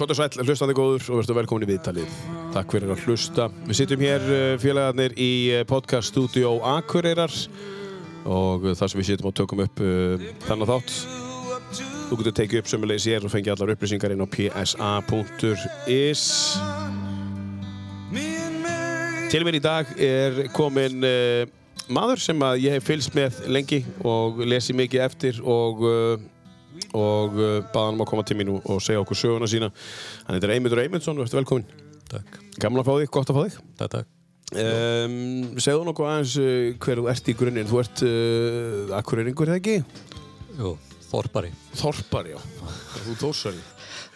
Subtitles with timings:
[0.00, 2.12] Kóta sæl, hlustandi góður og verður velkomin í viðtalið.
[2.54, 3.50] Takk fyrir að hlusta.
[3.66, 7.28] Við sittum hér eh, félagarnir í eh, podcast stúdíó Akureyrar
[8.24, 10.94] og eh, þar sem við sittum og tökum upp uh, þannig þátt.
[12.08, 16.24] Þú getur tekið upp sömulegis hér og fengið allar upplýsingar inn á psa.is.
[19.36, 21.44] Til mér í dag er komin uh,
[21.92, 26.30] maður sem að ég hef fylgst með lengi og lesið mikið eftir og uh,
[26.96, 29.70] og uh, baða hann um að koma til mín og, og segja okkur söguna sína.
[30.26, 31.68] Hann heitir Eymundur Eymundsson, verður velkomin.
[32.10, 32.40] Takk.
[32.58, 33.58] Gaman að fá þig, gott að fá þig.
[33.78, 34.16] Takk, takk.
[34.50, 37.68] Um, segðu nokkuð aðeins uh, hver þú ert í grunninn.
[37.70, 39.76] Þú ert uh, akkureringur, eða ekki?
[40.58, 40.72] Jú,
[41.10, 41.52] Þorpari.
[41.78, 42.40] Þorpari, já.
[43.04, 43.62] Þú þósari.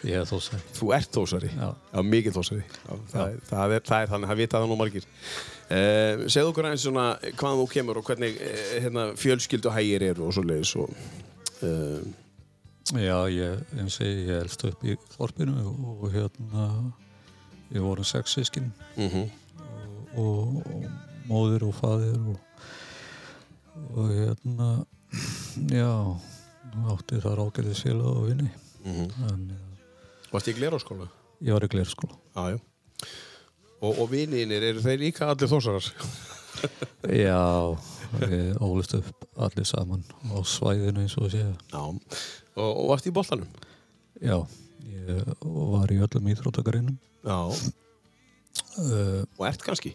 [0.05, 0.59] Ég er Þósari.
[0.75, 1.53] Þú ert þósari.
[1.55, 1.69] Já.
[1.71, 2.65] Já, mikið þósari.
[2.67, 5.07] Já, það, er, það, er, það er þannig, það vita það nú margir.
[5.65, 8.37] Uh, segðu okkur aðeins svona hvaðan þú kemur og hvernig
[8.83, 10.93] hérna, fjölskyldu hægir eru og svo leiðis og...
[12.93, 16.65] Já, ég, eins og ég elst upp í Þorpinu og, og hérna,
[17.73, 18.69] ég voru sex sískin
[19.01, 19.15] uh
[20.15, 20.83] og, og, og
[21.27, 22.37] móðir og faðir og,
[23.97, 24.67] og hérna,
[25.73, 25.89] já,
[26.93, 28.51] átti þar ágæðis félag og vinni.
[28.85, 31.09] Þannig að Varst ég í gleráskóla?
[31.41, 32.15] ég var í glerskóla.
[32.35, 32.59] Já, já.
[33.81, 35.89] Og, og viniðinir, eru þeir líka allir þósarar?
[37.09, 37.41] Já,
[38.21, 41.51] við ólist upp allir saman á svæðinu eins og séu.
[41.73, 41.81] Já.
[42.55, 43.49] Og, og varst í boltanum?
[44.23, 44.37] Já,
[44.87, 46.97] ég var í öllum íþróttakarínum.
[47.25, 47.39] Já.
[48.79, 49.93] Uh, Og ert kannski?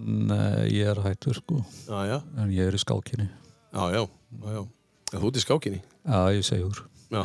[0.00, 2.16] nei, ég er hættur sko, Já, já.
[2.38, 3.26] en ég er í skákinni.
[3.72, 4.02] Já, já.
[4.44, 4.62] já,
[5.14, 5.80] þú ert í skákinni?
[6.04, 6.82] Já, ég segur.
[7.10, 7.22] Já.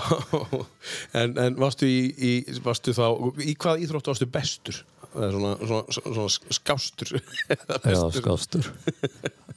[1.20, 2.32] en, en varstu í, í,
[2.66, 3.06] varstu þá,
[3.44, 4.80] í hvað íþróttu varstu bestur?
[5.16, 7.16] Er svona, svona, svona skástur.
[7.96, 8.72] Já, skástur.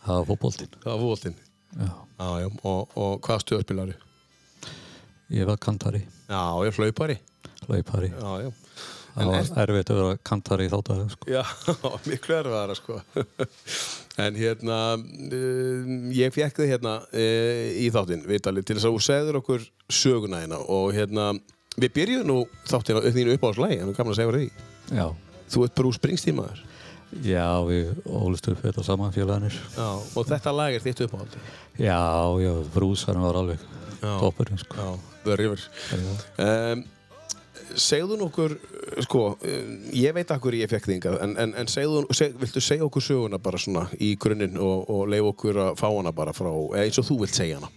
[0.05, 0.77] Það var fótboltinn.
[0.85, 2.51] Það var já.
[2.63, 3.97] Og, og hvað stöðspilari?
[5.29, 7.19] ég var kantari, Já, ég hlaupari.
[7.67, 8.09] hlaupari.
[8.09, 8.53] Já, já.
[9.19, 11.29] Það var erfitt að vera kantari í þá dag sko.
[11.33, 11.43] Já,
[12.11, 13.01] miklu erfaðara sko
[14.25, 19.03] En hérna uh, ég fekk þið hérna uh, í þáttinn, viðtalið, til þess að þú
[19.09, 21.33] segður okkur söguna hérna og hérna
[21.79, 22.39] við byrjuðum nú
[22.69, 24.47] þáttina upp þínu uppáhaldslægi en við kannan að segja því
[24.99, 25.07] Já,
[25.49, 26.61] Þú ert Bruce Springsteen maður.
[27.25, 29.55] Já, við ólist upp þetta saman félagarnir.
[29.73, 31.41] Já, og þetta lag er þitt uppáhaldi
[31.81, 32.03] Já,
[32.43, 33.63] já, Brús, hann var alveg
[34.03, 34.77] toppurinn sko.
[34.77, 35.67] Já, The River.
[36.39, 36.85] Um,
[37.79, 38.55] Segðu nokkur
[39.05, 39.23] sko,
[39.93, 43.41] ég veit akkur ég fekk þingað en, en, en segðu, seg, viltu segja okkur söguna
[43.45, 46.49] bara svona í grunninn og, og leif okkur að fá hana bara frá
[46.81, 47.69] eins og þú vilt segja hana?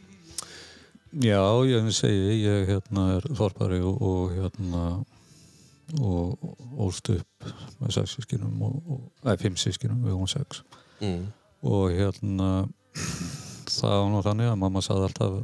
[1.12, 4.86] Já, ég vil segja, ég hérna er þorpari og, og hérna
[6.00, 6.40] og
[6.80, 10.64] ólst upp með sex sískinum og, og, nei, fimm sískinum, við hún sex.
[11.02, 11.32] Mm.
[11.66, 12.50] og hérna
[13.72, 15.38] það var nú þannig að mamma sagði alltaf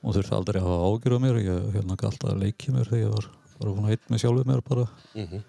[0.00, 1.40] hún þurfti aldrei að hafa ágjur á mér.
[1.44, 3.28] Ég hérna gæti alltaf að leiki mér þegar ég var
[3.60, 4.86] bara hún eitt með sjálfur mér bara.
[5.14, 5.42] Mm -hmm.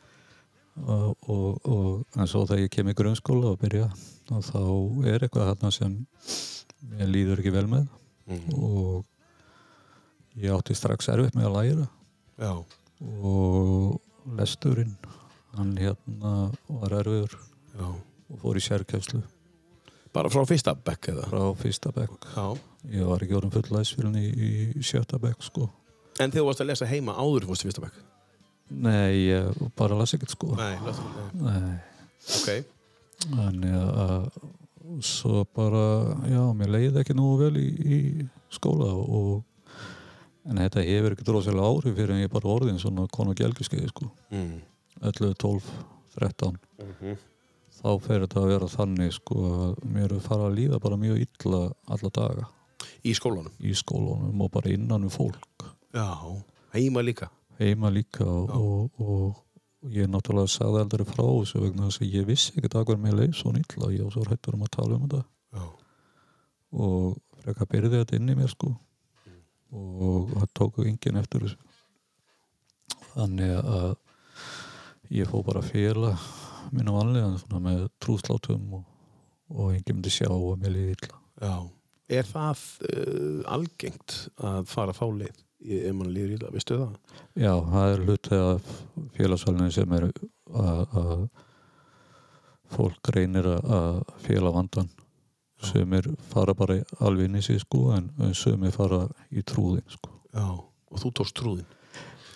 [0.81, 3.87] og, og, og en svo þegar ég kem í grunnskóla og byrja
[4.31, 4.61] og þá
[5.13, 5.97] er eitthvað hérna sem
[6.99, 7.87] ég líður ekki vel með.
[8.55, 9.05] Og
[10.39, 11.87] ég átti strax erfitt með að læra.
[12.39, 12.53] Já,
[13.01, 13.99] og
[14.37, 14.95] lesturinn
[15.57, 17.33] hann hérna var erfiður
[17.75, 17.87] já.
[18.31, 19.21] og fór í sérkjöfslu
[20.11, 21.25] Bara frá fyrsta bekk eða?
[21.31, 22.45] frá fyrsta bekk Já.
[22.91, 24.25] ég var ekki orðin full læsfélun í,
[24.75, 25.69] í sjötta bekk sko
[26.19, 27.99] En þú varst að lesa heima áður fórstu fyrsta bekk?
[28.71, 31.29] nei, ég bara las ekkert sko Nei, náttúrulega.
[31.35, 31.79] nei,
[32.39, 32.65] Ok.
[33.31, 34.27] þannig að
[35.05, 35.81] svo bara,
[36.27, 37.99] já, mér leiði ekki nú vel í, í
[38.51, 39.43] skóla og
[40.49, 43.89] en þetta hefur ekki dróðslega áhrif fyrir en ég er bara orðin svona konu gelgiskeiði
[43.93, 44.61] sko Mm.
[45.01, 45.67] 11, 12,
[46.17, 47.17] 13 Mhm.
[47.81, 51.21] þá fer þetta að vera þannig sko að mér er fara að líða bara mjög
[51.27, 52.47] illa alla daga
[53.05, 53.51] Í skólanum?
[53.61, 56.43] í skólunum og bara innan um fólk Já.
[56.73, 57.29] Heima líka?
[57.59, 62.25] heima líka og, og, og ég náttúrulega sagði aldrei frá þessu vegna þess að ég
[62.25, 64.95] vissi ekki að hvað mér leið svo illa ég var svo hættur um að tala
[64.95, 65.23] um þetta
[65.53, 65.63] Já.
[66.73, 68.75] og frekar byrði þetta inn í mér sko
[69.71, 71.59] og það tóku enginn eftir þessu
[73.13, 73.91] þannig að
[75.11, 76.13] ég fó bara að fela
[76.71, 78.83] minna vanlega með trúslátum og,
[79.51, 81.55] og enginn myndi sjá að mér liði illa Já.
[82.11, 82.59] Er það
[82.91, 86.91] uh, algengt að fara þá leið í- ef mann líður illa, veistu það?
[87.39, 88.71] Já, það er hluti af
[89.15, 91.23] félagsvælinni sem er að, að
[92.75, 94.89] fólk reynir að- að félag vandan
[95.67, 100.47] sumir fara bara alveg inn í sig sko en, sumir fara í trúðin sko Já.
[100.91, 101.69] Og þú tókst trúðin?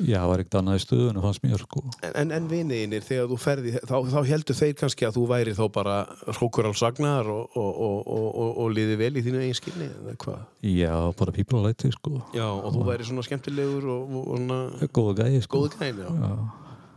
[0.04, 1.81] Já, það var ekkert annað í stöðunum fannst mér sko.
[2.04, 5.54] En, en, en viniðinir, þegar þú ferði, þá, þá heldur þeir kannski að þú væri
[5.56, 5.94] þá bara
[6.36, 10.18] hrókur alls sagnar og, og, og, og, og liði vel í þínu eigin skinni, eða
[10.25, 10.42] hvað?
[10.68, 10.92] Já,
[11.22, 12.19] bara píplalæti sko.
[12.36, 14.60] Já, og þú væri svona skemmtilegur og, og svona
[15.00, 15.63] Góða gæði sko.
[15.63, 16.12] góðu gæn, já.
[16.12, 16.33] Já.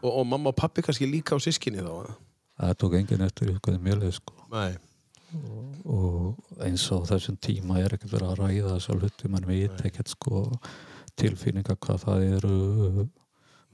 [0.02, 2.10] Og, og mamma og pappi kannski líka á sískinni þá?
[2.58, 4.34] Það tók enginn eftir hvað mér leið sko.
[4.50, 4.72] Nei.
[5.88, 10.12] Og eins og þessum tíma er ekkert verið að ræða þessar hluti mann veit ekkert
[10.14, 10.46] sko
[11.18, 12.56] tilfinninga hvað það eru.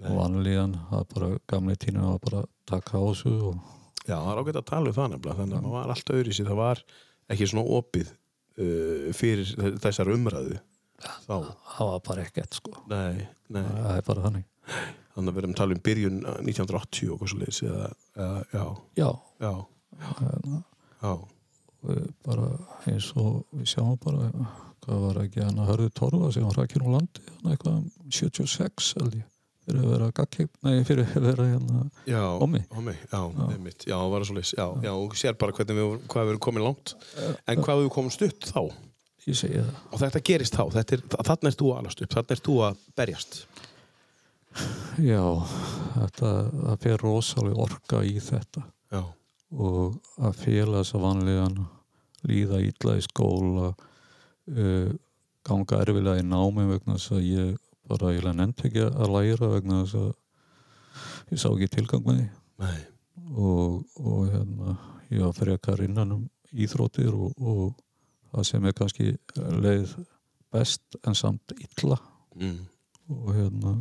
[0.04, 3.74] Og vanlíðan, það er bara gamli tína að bara taka á þessu og
[4.04, 6.34] Já, það er ágætt að tala um það nefnilega, þannig að maður var allt öðru
[6.36, 6.80] sér, það var
[7.32, 10.58] ekki svona opið uh, fyrir þessar umræðu
[11.24, 11.38] þá.
[11.70, 12.74] það var bara ekkert sko.
[12.90, 14.50] Nei, nei, það er bara þannig.
[15.14, 17.88] Þannig að við erum að tala um byrjun uh, 1980 og hvað svo leiðis, eða,
[18.18, 18.66] eða, já,
[19.00, 19.08] já,
[19.46, 19.54] já,
[20.20, 20.60] hérna,
[21.00, 21.14] já,
[22.24, 22.48] bara
[22.90, 24.30] eins og við sjáum bara
[24.84, 28.10] hvað var ekki hann að hörðu torfa sem var rækir á landi hann eitthvað um
[28.12, 29.30] 76 held ég
[29.64, 32.22] fyrir að vera gaggið, nei fyrir að vera hérna já.
[32.44, 35.94] Ómi, já, einmitt, já, það var svo leiðis, já, já, og sér bara hvernig við,
[36.12, 36.94] hvað við erum komin langt,
[37.48, 38.60] en hvað við komum stutt þá,
[39.24, 39.78] ég segi það.
[39.88, 42.56] Og þetta gerist þá, þetta er, þarna er þú að alast upp, þarna er þú
[42.68, 43.38] að berjast.
[45.02, 45.24] Já,
[45.96, 48.66] þetta, það fer rosalega orka í þetta.
[48.92, 49.02] Já,
[49.54, 51.58] og að fela þess að vanlegan
[52.28, 54.90] líða illa í skóla uh,
[55.44, 57.54] ganga erfilega í námi vegna þess að ég
[57.88, 62.28] bara eiginlega nefnt ekki að læra vegna þess að ég sá ekki tilgang með því.
[62.64, 62.80] Nei,
[63.34, 64.76] og, og hérna,
[65.10, 66.24] ég var frekar innan um
[66.54, 67.74] íþróttir og, og
[68.32, 69.96] það sem er kannski leið
[70.54, 71.98] best en samt illa.
[72.34, 72.64] Mm.
[73.14, 73.72] og hérna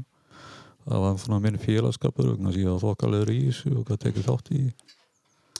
[0.83, 4.01] það var svona minn félagskapur vegna þess að ég var þokkalegur í þessu og hvað
[4.03, 4.59] tekið þátt í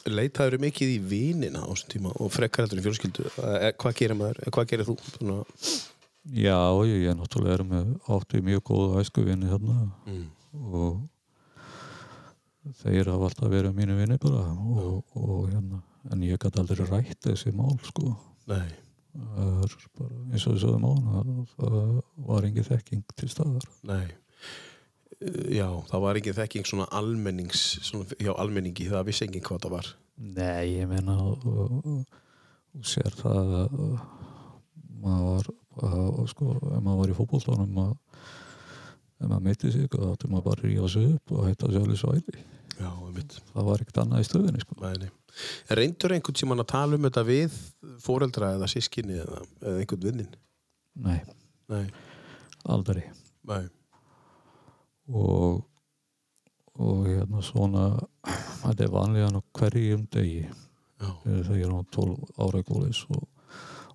[0.10, 3.26] leitaður mikið í vinina á þessum tíma og frekkar heldur í fjölskyldu?
[3.40, 4.98] Eh, hvað gerir maður, eh, hvað gerir þú?
[5.16, 5.40] Svona,
[6.24, 6.56] Já,
[6.88, 10.28] ég, ég náttúrulega er með átti mjög góða æskuvinni hérna mm.
[10.72, 11.02] og
[12.80, 17.28] þeir hafa alltaf verið mínu vinni bara og, og hérna en ég gæti aldrei rætt
[17.28, 18.14] þessi mál sko.
[18.48, 18.72] Nei,
[19.36, 21.78] það bara eins og við sögum á hana það
[22.32, 23.68] var engin þekking til staðar.
[23.92, 24.08] Nei
[25.54, 29.76] já, það var ekki þekking svona almennings svona, hjá almenningi, það vissi enginn hvað það
[29.78, 29.90] var.
[30.24, 32.06] Nei, ég meina og,
[32.86, 33.78] sér það að
[35.04, 35.52] maður
[35.82, 40.48] var sko, ef maður var í fótbolltónum að ef maður meiti sig þá áttu maður
[40.50, 42.90] bara að rífa sig upp og hætta sjálf í svæli já,
[43.54, 44.80] það var ekkert annað í stöðinni sko.
[44.82, 45.12] nei, nei.
[45.74, 47.56] Reyndur einhvern tímann að tala um þetta við
[48.04, 50.36] fóreldra eða sískinni eða, eða einhvern vinnin?
[51.02, 51.18] Nei,
[51.72, 51.86] Nei,
[52.70, 53.06] aldrei.
[53.48, 53.64] Nei,
[55.12, 55.64] og
[56.74, 57.84] og hérna svona
[58.64, 60.48] þetta er vanlega á hverjum degi.
[60.98, 63.28] Þegar ég er á 12 ára í gólis og,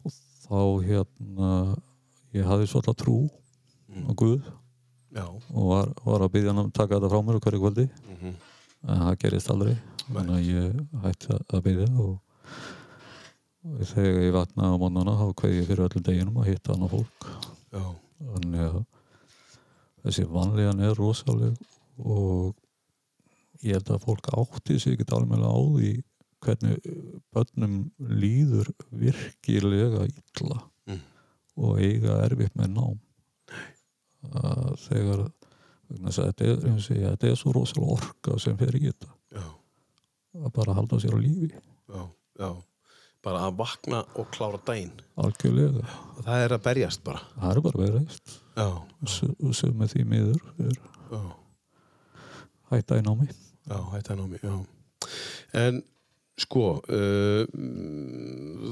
[0.04, 0.12] og
[0.44, 1.48] þá hérna
[2.36, 3.16] ég hafði svolítið trú
[3.98, 4.44] á Guð
[5.16, 5.24] já.
[5.26, 7.88] og var, var að byggja hann að taka þetta frá mér á hverju kvöldi.
[8.06, 8.36] Mm
[8.86, 9.72] en það gerist aldrei.
[10.06, 12.20] Þannig að ég hætti að- byggja og,
[13.64, 17.26] og þegar ég vatnaði á mónana þá ég fyrir öllum deginum að hitta annað fólk.
[17.74, 17.82] Já,
[18.22, 18.78] þannig að
[20.04, 21.56] þessi vanlegan er rosaleg
[21.98, 22.54] og
[23.64, 25.92] ég held að fólk átti sig ekki alveg á því
[26.44, 26.90] hvernig
[27.34, 31.00] börnum líður virkilega illa Mm.
[31.60, 32.94] og eiga erfitt með nám.
[34.24, 35.24] Að þegar
[35.90, 39.10] þetta er, þetta er svo rosalega orka sem fer í þetta.
[39.36, 39.44] Já,
[40.46, 41.50] að bara halda sér á lífi.
[41.92, 42.06] Já,
[42.40, 42.48] já
[43.28, 44.94] bara að vakna og klára daginn.
[45.20, 45.84] Algjörlega,
[46.24, 47.22] það er að berjast bara.
[47.36, 48.16] Það er bara verið
[48.58, 50.40] já, og sem með því miður
[52.72, 53.28] hætta í námi.
[53.68, 54.56] Já, hætti að námi já.
[55.60, 55.80] en
[56.38, 57.42] sko uh,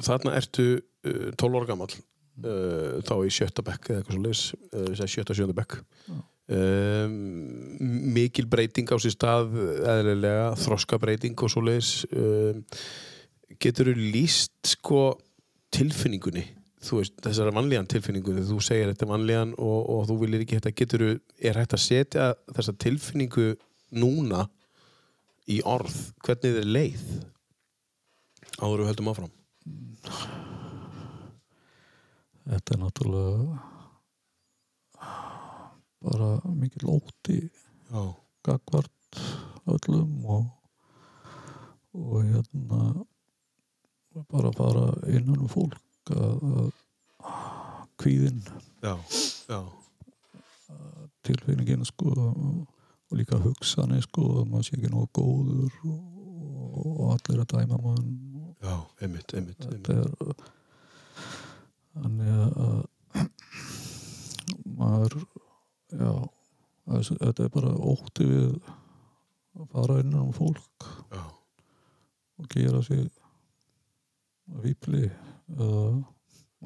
[0.07, 4.47] þarna ertu uh, 12 ára gamall uh, þá í sjötta bekk eða eitthvað svo leis
[4.71, 5.81] uh, sjötta sjönda bekk.
[6.47, 7.15] Um,
[8.15, 12.63] mikil breyting á sér stað eðlilega, þroska breyting og svo leis um,
[13.63, 15.03] getur þú líst sko
[15.75, 16.45] tilfinningunni?
[16.87, 20.45] Þú veist, þessara vanlíðan tilfinningu þegar þú segir þetta er vanlíðan og, og þú viljir
[20.45, 21.13] ekki þetta getur þú,
[21.51, 23.47] er hægt að setja þessa tilfinningu
[23.97, 24.45] núna
[25.51, 27.07] í orð, hvernig þið leið?
[28.57, 29.33] Áður við höldum áfram.
[32.47, 33.57] Þetta er náttúrulega
[36.07, 38.03] bara mikill óti já,
[38.47, 39.21] gagvart
[39.67, 40.45] öllum og
[41.97, 43.07] og hérna
[44.31, 46.71] bara fara innan um fólk að,
[48.01, 48.43] kvíðin
[48.85, 48.95] já,
[49.49, 49.61] já,
[51.27, 57.43] tilfinningin sko og líka hugsanir sko að maður sé ekki nógu góður og, og allir
[57.45, 58.11] að dæma mann
[58.63, 60.47] já, einmitt, einmitt, einmitt.
[61.97, 62.33] þannig
[62.67, 62.83] að
[64.77, 65.21] maður
[65.93, 66.13] já,
[66.87, 68.59] þetta er bara ótti við
[69.57, 71.23] að fara innan um fólk Já.
[72.37, 73.09] og gera sig
[74.65, 75.07] vípli
[75.57, 75.81] eða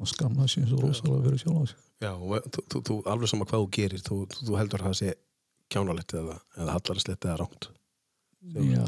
[0.01, 3.67] að skamma sér svo rosalega fyrir sjálf sig Já, og þú, alveg sama hvað þú
[3.75, 5.11] gerir, þú, þú, þú heldur að það sé
[5.71, 7.67] kjánalegt eða, eða hallarslegt eða ránt.
[8.41, 8.87] Já,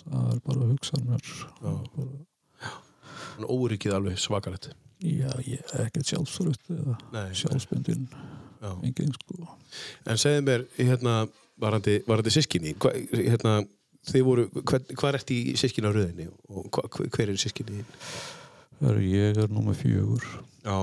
[0.00, 1.74] það er bara að hugsa mér Já.
[1.98, 4.70] bara, óryggið alveg svakalegt.
[5.04, 8.08] Já, ég er ekkert sjálfsfröð eða Nei, sjálfsbundin
[8.60, 8.72] Já.
[8.84, 9.54] engin sko
[10.08, 11.14] En segðu mér, hérna,
[11.60, 13.54] varandi, varandi sískinni, hva, hérna,
[14.08, 17.84] þið voru, hver, hvað er eftir í sískinna röðinni og hva, hver eru sískinni?
[18.80, 20.24] Herru, ég er númer fjögur.
[20.64, 20.78] Já,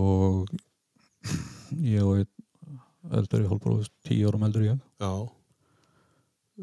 [0.00, 0.48] og
[1.84, 2.30] ég og einn
[3.18, 4.80] eldri hálfbróðist tíu árum eldri ég.
[5.02, 5.12] Já,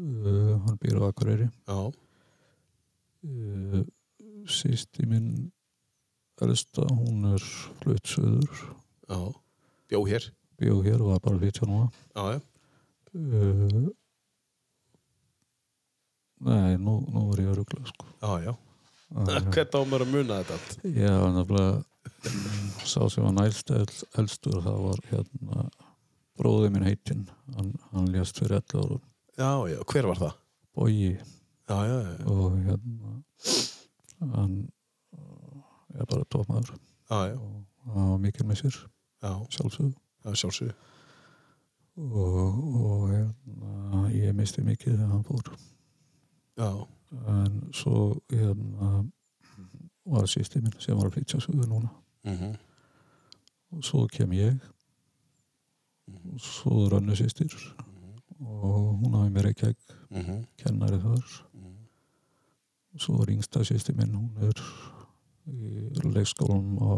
[0.02, 1.48] uh, hann býr á Akureyri.
[1.68, 1.78] Já,
[3.30, 3.82] uh,
[4.50, 5.52] sýsti minn
[6.42, 7.42] elsta, hún er
[7.78, 8.50] flutt söður
[9.06, 9.18] já,
[9.86, 10.24] bjó hér,
[10.58, 11.86] bjó hér og var bara að flytja núna.
[12.16, 12.40] Já, já,
[13.14, 13.92] uh,
[16.46, 18.06] nei, nú, nú er ég að ruggla sko.
[18.22, 18.52] Já, já.
[18.52, 20.76] uh, Hvernig á maður að muna þetta allt?
[20.84, 21.82] já, nefnilega
[22.86, 23.70] sá sem var nælst
[24.18, 25.66] elstur það var hérna
[26.38, 27.26] bróði minn heitinn.
[27.56, 29.02] Hann, hann lést fyrir 11 árum.
[29.38, 30.38] Já, já, hver var það?
[30.76, 31.12] Bogi.
[31.68, 33.12] Já, já, já, og hérna
[34.36, 34.54] hann
[35.16, 35.60] uh,
[35.98, 38.76] er bara tómaður já, já, og hann var mikil með sér
[39.22, 39.94] já, sjálfsögðu.
[40.22, 40.72] Já, sjálfsög.
[41.96, 42.36] og,
[42.82, 45.50] og hérna, ég misti mikið þegar hann fór
[46.62, 46.86] Já,
[47.28, 48.90] en svo hérna
[50.06, 51.90] var sýsti minn sem var að flytja sögur núna.
[52.24, 52.54] Mhm,
[53.72, 54.60] og svo kem ég.
[56.12, 57.52] Og svo önnu sýstir
[58.40, 59.74] og hún hafi mér ekki
[60.10, 61.26] mhm, kennari þar.
[61.54, 61.76] Mhm,
[62.94, 64.62] og svo er yngsta sýsti minn hún er
[65.50, 66.94] í leikskólanum á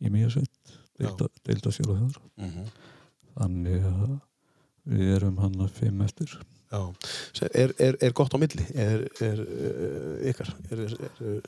[0.00, 2.22] í Mýjasveit deilda, deilda sér og þar.
[2.38, 2.66] Mhm.
[3.34, 4.20] þannig að
[4.88, 6.38] við erum hann að fimm eftir
[6.70, 6.84] Já,
[7.50, 8.62] er, er, er gott á milli?
[8.78, 10.52] Er, er uh, ykkar?
[10.70, 11.40] Er, er, er,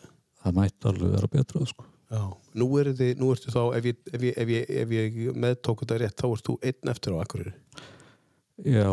[0.43, 1.87] það mætti alveg vera betra sko.
[2.11, 2.23] já,
[2.59, 6.19] nú er ertu þá, ef ég, ef ég, ef ég, ef ég meðtók þetta rétt,
[6.19, 7.55] þá ert þú einn eftir á Akureyri.
[8.67, 8.91] já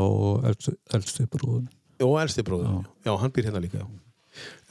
[0.51, 1.67] elsti, elsti brúðum
[2.00, 3.10] Og elsti bróður, já.
[3.10, 3.15] Já.
[3.19, 3.88] hann býr hérna líka, já.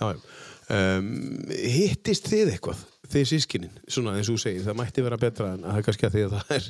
[0.01, 0.21] já, já.
[0.69, 1.11] Um,
[1.49, 5.63] hittist þið eitthvað, þið sískinin, svona eins og þú segir, það mætti vera betra en
[5.65, 6.67] það er kannski að því að það er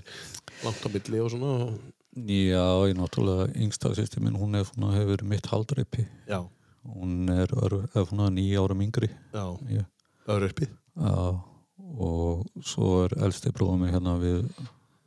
[0.64, 1.52] langt á milli og svona.
[1.69, 1.78] og-
[2.17, 6.41] já, ég náttúrulega yngsta sýsti minn hún er svona hefur mitt haldreipi Já,
[6.88, 9.85] hún er, er, er nýja árum yngri já, já,
[11.99, 14.49] og svo er elsti brúðum hérna við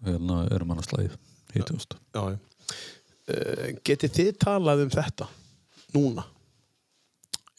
[0.05, 1.17] hérna erum hann að slæð
[1.55, 2.39] hittust Já, já.
[3.31, 5.27] Uh, getið þið talað um þetta
[5.93, 6.24] núna?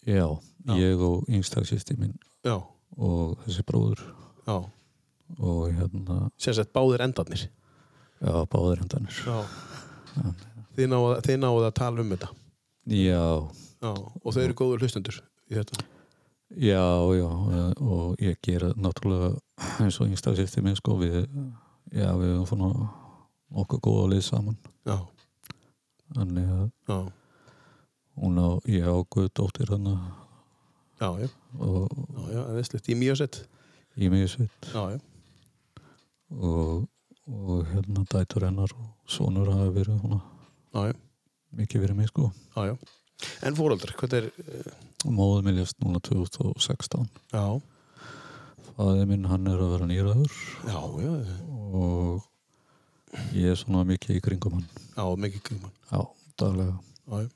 [0.06, 0.26] já,
[0.66, 0.74] Já.
[0.78, 2.14] ég og yngsta sýsti minn
[2.46, 2.56] Já,
[2.98, 4.00] og þessi bróður
[4.46, 4.56] já.
[5.38, 7.46] og hérna, sagt báðir endarnir.
[8.22, 9.38] Já, báðir hendanir Já.
[10.76, 12.28] Þið náðu, náðu að tala um þetta.
[12.88, 13.24] já,
[13.82, 13.90] Já.
[14.22, 15.16] Og þau eru góður hlustendur
[15.50, 15.82] í þetta.
[16.52, 16.84] Já,
[17.16, 17.28] já,
[17.80, 19.32] og ég gera náttúrulega
[19.80, 21.22] eins og yngsta sýsti minn sko við,
[21.90, 22.68] já, við erum svona
[23.62, 24.98] okkur góða lið saman Já,
[26.12, 26.98] þannig að já,
[28.20, 29.88] hún á, ég á guð dóttir hann
[31.00, 32.92] já, já, og já, já, eðislegt.
[32.92, 33.40] Í mjög sett.
[33.96, 35.00] í mig sveit Já, já,
[36.36, 36.86] og,
[37.30, 40.20] og hérna dætur hennar og sonur hafa verið svona
[41.52, 42.76] mikið verið mig sko já, já.
[43.46, 44.26] En fóröldrar, hvað er,
[45.06, 47.44] og móðið mér lést núna 2016 já,
[48.72, 51.12] fæðið minn hann er að vera nýraður já, já,
[51.78, 52.28] og
[53.36, 55.76] ég er svona mikið í kringum hann já, mikið kringum.
[55.92, 56.00] já,
[56.40, 57.28] daglega Já.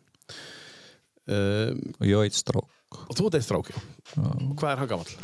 [1.27, 3.79] Um, og ég á eitt strák og þú ert eitt strák, já.
[4.15, 5.15] Hvað er hann gamall?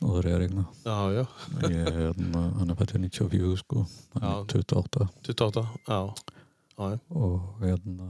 [0.00, 1.24] Og það er ég að regna Já, já,
[1.66, 3.84] Ég er hérna, hann er fættið 94 sko,
[4.14, 6.00] hann er 28 28, já,
[7.16, 8.08] og hérna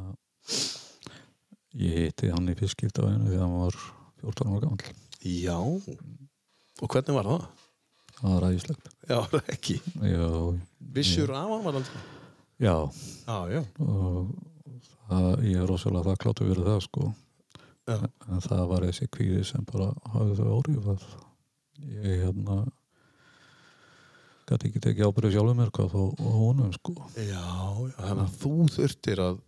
[1.76, 3.78] ég hitti hann í fyrstskiptavæðinu þegar hann var
[4.25, 4.95] 14 ára gammal.
[5.26, 5.59] já.
[6.83, 7.45] Og hvernig var það?
[8.16, 8.88] Það var ræðislegt.
[9.09, 9.19] Já,
[9.55, 9.76] ekki.
[10.97, 12.02] Vissur af hann var aldrei?
[13.52, 14.33] já, og
[15.11, 17.11] það, ég er rosalega þakkláttu verið það sko.
[17.87, 21.05] En það var þessi kvíði sem bara hafði þau áhrif að
[21.80, 22.59] ég hérna
[24.47, 26.02] gæti ekki tekið ábyrðu sjálfur mér hvað þá
[26.37, 26.95] honum sko.
[27.18, 27.45] já.
[27.99, 29.40] Þannig að þú þurftir að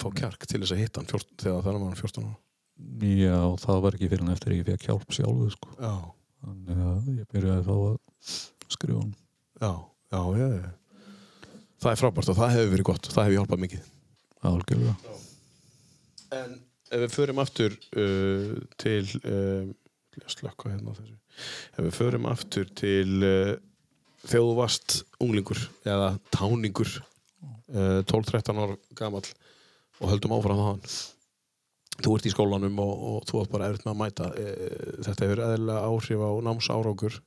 [0.00, 2.36] fá kjark til þess að hitta hann 14, þegar þannig var hann 14 ára.
[3.14, 5.74] Já, það var ekki fyrir en eftir ég fekk hjálp sjálfu sko.
[5.78, 5.94] Já,
[6.44, 9.14] Þannig að ég byrjaði þá að skrifa hann.
[9.62, 9.72] já,
[10.14, 10.72] já, já, já.
[11.84, 13.08] Það er frábært og það hefur verið gott.
[13.12, 13.88] Það hefur hjálpað mikið.
[14.50, 15.14] Algjörlega.
[16.34, 16.54] En
[16.94, 19.70] ef við förum aftur uh, til uh,
[20.30, 21.16] slökka hérna þessu
[21.74, 23.54] ef við förum aftur til uh,
[24.24, 29.26] þegar þú varst unglingur eða táningur uh, 12-13 ára gamall
[30.00, 30.86] og höldum áfram á hann
[32.04, 35.28] þú ert í skólanum og, og þú ert bara erfitt með að mæta uh, þetta
[35.28, 37.20] hefur eðlilega áhrif á náms árangur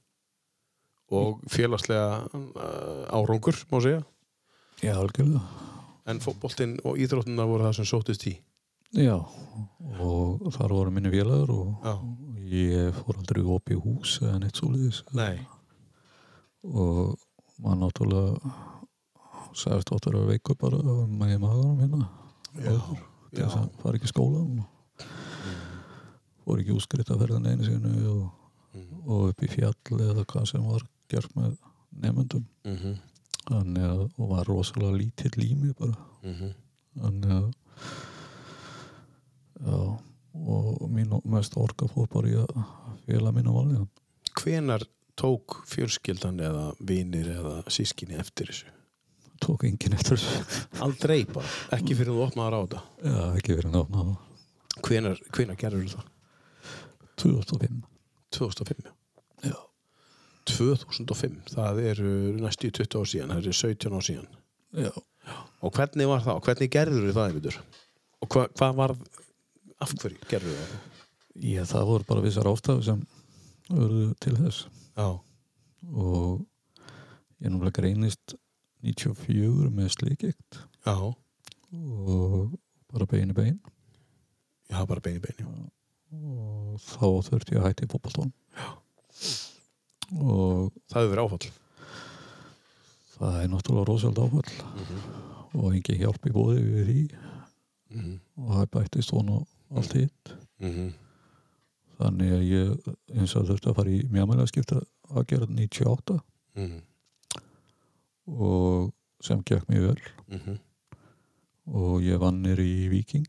[1.07, 2.27] og félagslega
[3.15, 4.01] árangur má segja
[4.83, 5.41] Já, algjörlega.
[6.05, 8.35] en fótboltinn og íþróttina voru það sem sóttist í
[8.95, 9.15] Já,
[9.99, 11.95] og þar voru minni vélagur og Já.
[12.51, 15.03] Ég fór aldrei upp í hús eða neitt svoleiðis.
[15.13, 15.39] Nei,
[16.67, 17.15] Og
[17.63, 18.53] maður náttúrulega
[19.57, 20.77] sagðist áttur að veiku bara
[21.07, 22.09] með maðurum hérna.
[23.31, 24.65] þess að fara ekki í skólan.
[26.43, 28.31] Fór ekki úskritt að ferðan einu sinu og,
[28.73, 29.01] Mhm.
[29.07, 31.57] og upp í fjall eða hvað sem var gert með
[32.01, 32.45] nefndum.
[32.65, 32.97] mhm,
[33.47, 35.95] Þannig að, og var rosalega lítill í mig bara.
[36.23, 36.53] mhm
[36.97, 37.53] Þannig að
[39.65, 39.99] já,
[40.46, 42.51] og mín mest orka fór bara í að
[43.08, 43.86] fela mínu valið.
[44.38, 44.84] hvenar
[45.17, 48.74] tók fjölskyldan eða vinir eða sískinni eftir þessu?
[49.41, 50.44] Tók enginn eftir þessu.
[50.86, 51.46] Aldrei bara,
[51.77, 54.82] ekki fyrir þú opnaðar á þetta Já, ekki verið náttúrulega það.
[54.88, 56.08] hvenar, hvenar gerður það?
[57.17, 57.82] 2005.
[58.38, 58.91] 2005
[59.48, 59.58] Já.
[60.48, 64.29] 2005, það eru næstu í 20 ár síðan, það eru 17 ár síðan
[64.86, 64.91] Já.
[65.62, 66.41] og hvernig var það?
[66.48, 67.58] Hvernig gerður það einmitur?
[68.24, 68.94] Og hva, hvað var
[69.84, 70.75] af hverju gerður það?
[71.48, 73.01] Já, það voru bara vissar ástæðu sem
[73.69, 74.63] verðu til þess.
[74.98, 75.07] Já,
[75.93, 76.41] Og
[77.39, 78.34] ég náttúrulega greinist
[78.84, 82.55] 94 með slikigt já, og
[82.91, 83.60] bara bein í bein.
[84.72, 85.46] já, bara beini beini
[86.12, 88.31] Og þá þurfti ég að hætti í fótboltón.
[90.17, 91.51] Og Það hefur verið áfall
[93.17, 94.51] það er náttúrulega rosalega áfall.
[94.74, 95.24] mm
[95.57, 97.03] og engin hjálp í bóði við því
[97.96, 98.17] -hmm.
[98.38, 99.38] og það bættist svona
[99.75, 100.33] allt hitt.
[100.59, 100.93] Mm
[101.97, 104.81] þannig að ég eins og þurfti að fara í mjögmælega skipta
[105.17, 106.17] aðgerð 98
[106.55, 106.81] -hmm.
[108.27, 110.01] og sem gekk mjög vel.
[110.27, 110.57] Mm -hmm.
[111.74, 113.27] og ég vann nýr í Viking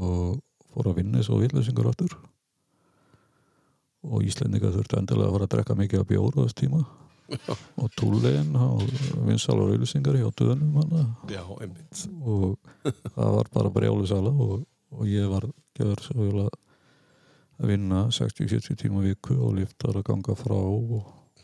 [0.00, 0.40] og
[0.72, 2.16] fór að vinna svo villusingur áttur
[4.02, 6.84] og Íslendinga þurfti endilega að fara að drekka mikið af bjór á þess tíma
[7.80, 8.84] og túlegin og
[9.26, 10.76] vinsalur villusingar hjá döðnum
[11.32, 12.04] Já, einmitt.
[12.20, 15.48] Og það var bara brjálusala og, og ég var
[16.44, 16.50] að
[17.70, 20.96] vinna 60-70 tíma viku og liftar að ganga frá og,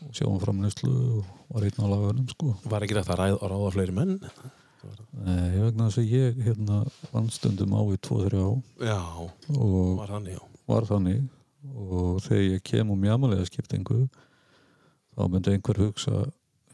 [0.03, 2.55] og sjá um framleyslu og var einn á laganum sko.
[2.67, 4.17] Var ekki þetta að ráða fleiri menn?
[5.13, 8.49] Nei, vegna þess að ég hérna vann stundum á í 2-3 á
[8.81, 9.01] Já,
[9.99, 10.41] var þannig, já.
[10.71, 11.21] var þannig.
[11.77, 14.07] Og þegar ég kem um jámalega skiptingu
[15.15, 16.23] þá myndi einhver hugsa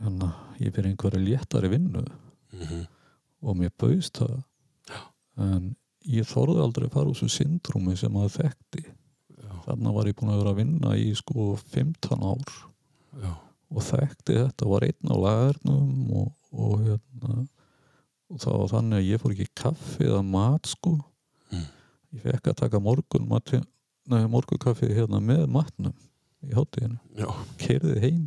[0.01, 2.03] hérna, ég fyrir einhverju léttari vinnu.
[2.53, 2.85] Mm -hmm.
[3.41, 4.37] og mér bauðst það.
[5.37, 8.85] En ég þorði aldrei að fara úr þessu syndrúmi sem maður þekkti.
[9.65, 12.53] Þarna var ég búin að vera að vinna í sko 15 ár.
[13.21, 13.31] Já,
[13.69, 17.47] og þekkti þetta var einn á lagernum og, og hérna
[18.27, 20.97] og það var þannig að ég fór ekki kaffi eða mat sko.
[21.51, 21.67] Mm.
[22.15, 25.95] ég fekk að taka morgun morgunkaffi hérna með matnum
[26.45, 27.27] í hátíðinu, já.
[27.61, 28.21] Kerði heim.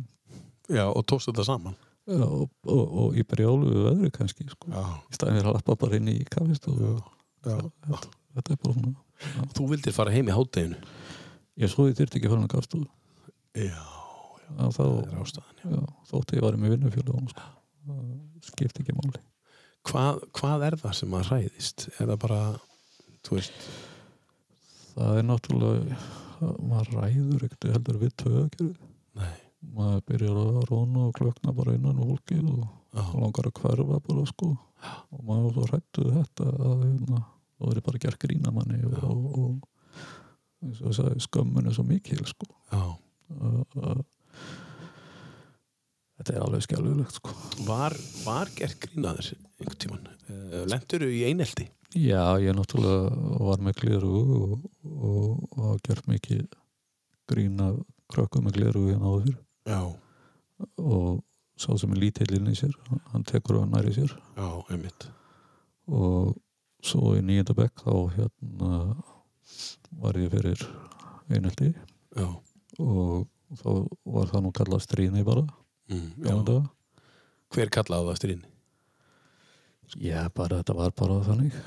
[0.71, 1.77] Já, og tókst þetta saman.
[2.09, 4.71] Já, og, og, og í brjálu við veðri kannski sko.
[4.73, 6.97] Já, í staðin fyrir að lappa bara inn í kaffistofu já.
[7.45, 7.99] Þetta,
[8.37, 10.79] þetta er bara svona Þú vildir fara heim í hátteginu
[11.61, 12.87] ég svo ég þyrfti ekki að fara hann kaffistofu
[13.61, 13.83] Já,
[14.57, 15.69] þá, það er ástæðan já.
[15.75, 17.47] já, þótti ég var með vinnufjölu sko.
[18.49, 19.21] Skipti ekki máli.
[19.89, 21.87] Hvað, hvað er það sem að hræðist?
[21.97, 22.41] Er það bara,
[23.27, 23.63] þú veist
[24.95, 26.01] það er náttúrulega
[26.41, 28.25] maður ræður ekkert heldur við
[29.11, 29.33] Nei,
[29.75, 32.61] maður byrjar að róna og klökna bara innan og fólkið og
[32.95, 34.53] já, langar að hverfa bara sko.
[35.11, 37.19] Og maður svo hrættuð þetta að hérna,
[37.57, 39.03] það verið bara gert grína manni og, Já.
[39.11, 42.47] og, og eins og að skömmun er svo mikil sko.
[42.71, 42.81] Já.
[43.41, 44.01] Að,
[46.21, 47.35] þetta er alveg skjálfilegt sko.
[47.67, 50.09] Var, var gert grínaður einhvern tíman?
[50.31, 51.67] Uh, Lendur í einelti?
[51.95, 56.45] Já ég náttúrulega var með gleru og, og, og gert mikið
[57.31, 57.73] grína
[58.11, 59.35] krökkum með gleru hérna áður
[59.69, 59.81] Já,
[60.81, 61.21] og
[61.61, 62.73] sá sem er lítill inn í sér
[63.11, 64.13] hann tekur hann næri sér.
[64.37, 65.05] Já, einmitt.
[65.91, 66.33] Og
[66.81, 68.71] svo í nýjönda bekk þá hérna
[70.01, 70.65] var ég fyrir
[71.29, 71.69] einhelti
[72.17, 72.27] Já,
[72.81, 73.27] og
[73.61, 73.69] þá
[74.15, 75.45] var það nú kallað stríðni bara.
[75.91, 76.65] Mm.
[77.51, 78.51] Hver kallaði það stríðni?
[79.99, 81.57] Já bara þetta var bara þannig.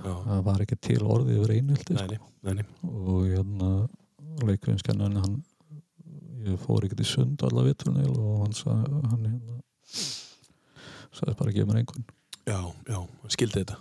[0.00, 2.64] Já, það var ekki til orðið yfir nei, nei.
[2.88, 3.70] og hérna
[4.48, 5.34] leikvinskennan hann
[6.46, 9.58] ég fór ekkert í sund alla vitrunni og hann sagði hann hérna
[11.12, 12.08] sagði bara ekki mér einhvern
[12.48, 13.76] Já, já, skildi þetta.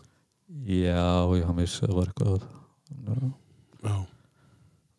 [0.67, 1.05] Já,
[1.39, 2.47] já, hann vissi að það var eitthvað.
[2.99, 3.29] Já,
[3.79, 3.93] Já.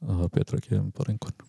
[0.00, 1.48] Að það var betra að gefa mér bara einhvern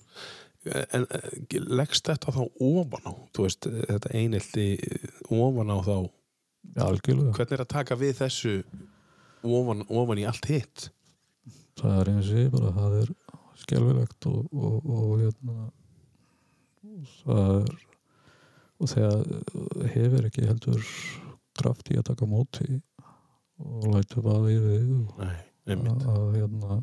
[0.93, 4.65] En eh, leggst þetta þá ofan á, þú veist, þetta einelti
[5.34, 5.95] ofan á þá,
[6.71, 8.56] Já, hvernig er að taka við þessu
[9.43, 10.89] ofan, ofan í allt hitt?
[11.82, 13.13] Það er eins og ég bara, það er
[13.62, 15.69] skelfilegt og, og, og hérna
[17.21, 17.80] það er
[18.82, 20.93] og þegar hefur ekki heldur
[21.60, 22.80] kraft í að taka móti
[23.62, 25.36] og lætu bara í og Nei,
[25.69, 26.80] að, hérna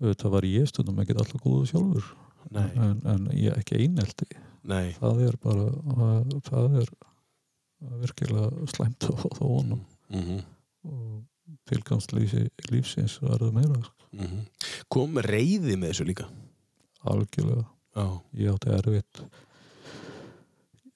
[0.00, 2.06] auðvitað var ég stundum ekkert alltaf góðu sjálfur.
[2.52, 4.26] Nei, en, en ég ekki einelti.
[4.66, 6.94] Nei, það er bara að, það er
[8.02, 10.42] virkilega slæmt á þá honum mm
[10.82, 11.22] og
[11.68, 12.40] tilgangslýsi
[12.72, 14.08] lífsins verður meira sko.
[14.18, 14.40] -hmm.
[14.88, 16.26] Kom reyði með þessu líka?
[17.02, 18.06] algjörlega Já,
[18.40, 19.22] ég átti erfitt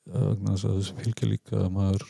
[0.07, 2.07] þessu fylgir líka að maður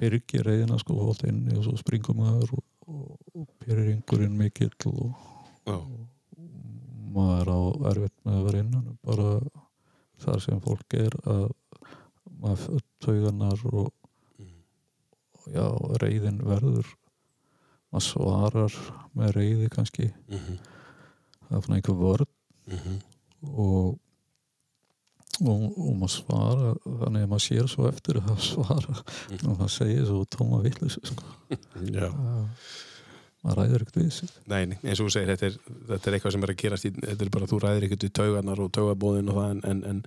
[0.00, 5.12] byrgir reyðina sko hótt inni og svo springur maður og, og, og pyrringurinn mikill og
[5.66, 5.76] já,
[7.14, 7.60] maður á
[7.92, 9.28] erfitt með að vera innan bara
[10.24, 11.46] þar sem fólk er að
[12.44, 13.90] maður tauganar og
[14.38, 14.52] mm.
[15.54, 15.64] já,
[16.04, 16.86] reyðin verður
[17.94, 18.78] maður svarar
[19.16, 20.62] með reyði kannski Mm -hmm.
[21.48, 22.30] það er svona einhver vörð
[22.66, 23.02] Mm -hmm.
[23.60, 23.98] og,
[25.44, 26.70] og, og maður svara
[27.02, 28.94] þannig að maður sér svo eftir að svara
[29.30, 29.48] Mhm.
[29.50, 31.24] og maður segir svo tóma vitlis sko.
[31.92, 32.48] Já, Það-
[33.44, 36.14] maður ræður ekkert við sig nei, nei, eins og þú segir, þetta er, þetta er
[36.16, 38.72] eitthvað sem er að gerast í, þetta er bara, þú ræðir ekkert í taugarnar og
[38.72, 40.04] taugabóðin og það, en, en, en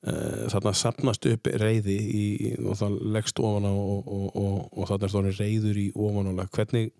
[0.00, 2.26] þarna sapnast upp reyði í,
[2.64, 6.46] og það leggst ofan á og, og, og, og þarna er þóni reyður í ofanála.
[6.56, 6.92] Hvernig,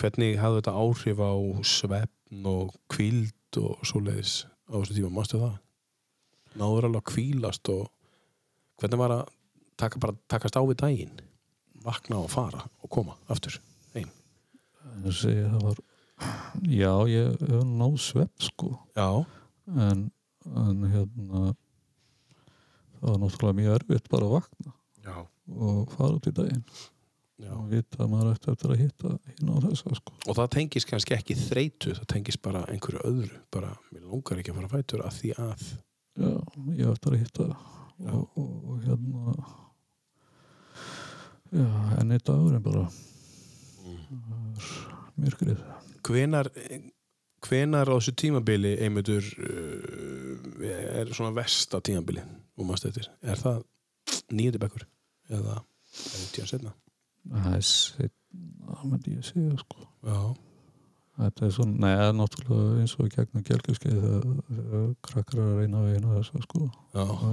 [0.00, 1.32] hvernig hafði þetta áhrif á
[1.74, 5.58] svefn og kvíld og svoleiðis á þessu tíma, mástu það?
[6.60, 7.90] Náður alveg að kvílast og
[8.80, 9.26] hvernig var að
[9.78, 11.18] taka, bara, takast á við daginn?
[11.80, 13.60] Vakna og fara og koma aftur?
[15.04, 15.78] það var
[16.68, 19.24] já, ég hef náð svepp sko Já,
[19.76, 20.10] en,
[20.44, 21.54] en hérna
[23.00, 25.14] það var náttúrulega mjög erfitt bara að vakna já,
[25.56, 26.64] og fara út í daginn.
[27.40, 27.54] Já.
[27.56, 30.14] og vita að maður ætti eftir að hitta hinn á þessa sko.
[30.28, 34.52] Og það tengist kannski ekki þreytu, það tengist bara einhverju öðru, bara mér langar ekki
[34.52, 35.62] að fara fætur að því að.
[36.20, 36.32] já,
[36.76, 37.46] ég eftir að hitta
[38.10, 39.36] og, og, og hérna
[41.48, 41.70] já,
[42.02, 42.84] enn eitt dagurinn bara.
[45.20, 45.64] Myrkrið.
[46.04, 46.52] Hvenar,
[47.46, 50.68] hvenar á þessu tímabili einmyndur uh,
[51.00, 52.22] er svona versta tímabili
[52.56, 53.10] og maður stöðtir?
[53.22, 53.64] Er það
[54.34, 54.86] nýjandi bekkur
[55.30, 56.76] eða það tíðan setna?
[57.28, 58.12] það er
[58.70, 59.88] það segja sko
[61.20, 65.88] þetta er svona, neða náttúrulega eins og í gegnum gelgjuskeið þegar krakkar að reyna að
[65.90, 66.62] veina þess sko
[67.02, 67.26] og,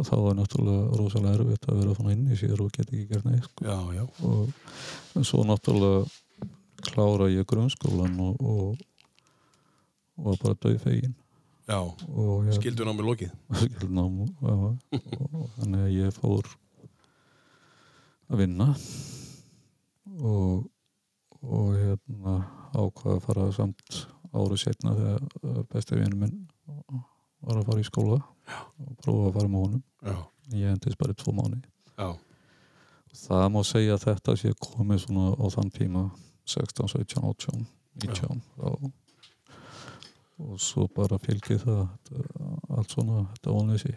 [0.00, 3.28] og þá er náttúrulega rosalega erfitt að vera inn í sér og geta ekki gert
[3.28, 4.08] neitt sko.
[5.14, 6.02] og svo náttúrulega
[6.90, 8.82] klára ég grunnskólan og, og,
[10.18, 11.16] og var bara döið fegin
[11.68, 11.80] já.
[12.48, 13.32] ég Skildur námið lokið?
[13.62, 16.52] skildnám og, og þannig að ég fór
[18.28, 18.70] að vinna
[20.20, 20.70] og
[21.44, 22.36] og hérna
[22.74, 23.98] ákvaða að fara samt
[24.34, 26.46] áru setna þegar besti vinnu minn
[27.44, 29.82] var að fara í skóla og prófa að fara með honum.
[30.04, 30.16] Já,
[30.56, 32.08] ég endist bara tvo mánu já,
[33.24, 36.04] það má segja að þetta sé komið svona á þann tíma
[36.44, 37.66] 16, 17, 18,
[38.04, 38.90] 19 og,
[40.42, 43.94] og svo bara fylgið það þetta, allt svona, þetta vonleysi.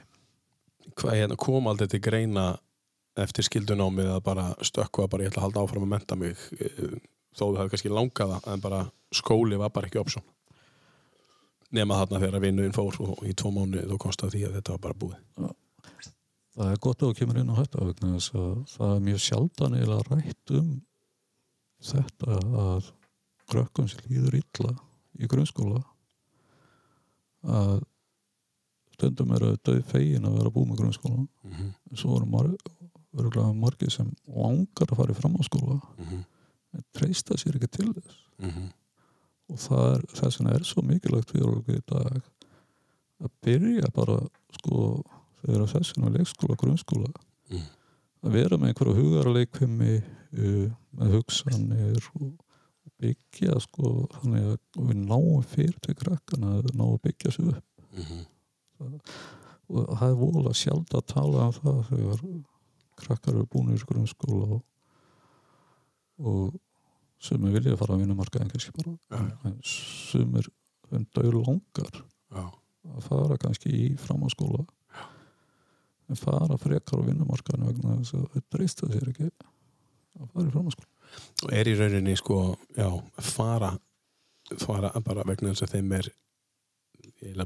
[0.97, 2.47] Hvað hérna kom aldrei til greina
[3.17, 6.97] eftir skildunámið að bara stökkva bara ég ætla að halda áfram að menta mig eh,
[7.33, 8.81] þó þú hefði kannski langað það en bara
[9.15, 10.25] skóli var bara ekki option.
[11.73, 14.75] Nema þarna þegar vinnuðin fór og í tvo mánu þú komst að því að þetta
[14.75, 15.55] var bara búið.
[16.57, 19.23] Það er gott að þú kemur inn á þetta vegna þess að það er mjög
[19.25, 20.69] sjaldan eiginlega rætt um
[21.83, 22.91] þetta að
[23.47, 24.73] krökkum sem líður illa
[25.17, 25.83] í grunnskóla
[27.47, 27.83] að
[28.97, 31.69] stundum eru döð fegin að vera búið með grunnskóla mm -hmm.
[31.95, 35.79] svo eru marg, margir sem langar að fara í framháskóla
[36.73, 38.17] en treysta sér ekki til þess
[39.49, 42.21] og það er, þess vegna er svo mikilvægt fyrir okkur í dag
[43.23, 44.17] að byrja bara
[44.51, 45.03] sko
[45.41, 47.13] þegar þessina leikskóla, grunnskóla
[47.49, 47.63] Mm.
[48.23, 52.35] að vera með einhverju hugarleikvimi uh, með hugsanir og
[52.97, 57.65] byggja sko þannig að við náum fyrir til krakkana að ná að byggja sig upp.
[59.67, 62.23] Og það er vola sjálf að tala um það þegar
[62.97, 64.61] krakkar eru búin í grunnskóla og,
[66.17, 66.55] og
[67.21, 70.47] sumir vilja fara að vinna marka en kannski bara en sumir
[70.95, 72.43] en dau langar Já,
[72.95, 74.65] að fara kannski í framháskóla
[76.07, 79.29] en fara frekar á vinnumarkaðinu vegna þess að þetta reista sér ekki
[80.23, 80.93] að fara í framháskóla
[81.43, 82.37] og er í rauninni sko,
[82.77, 82.87] já,
[83.23, 83.71] fara
[84.63, 86.09] fara bara vegna þess að þeim er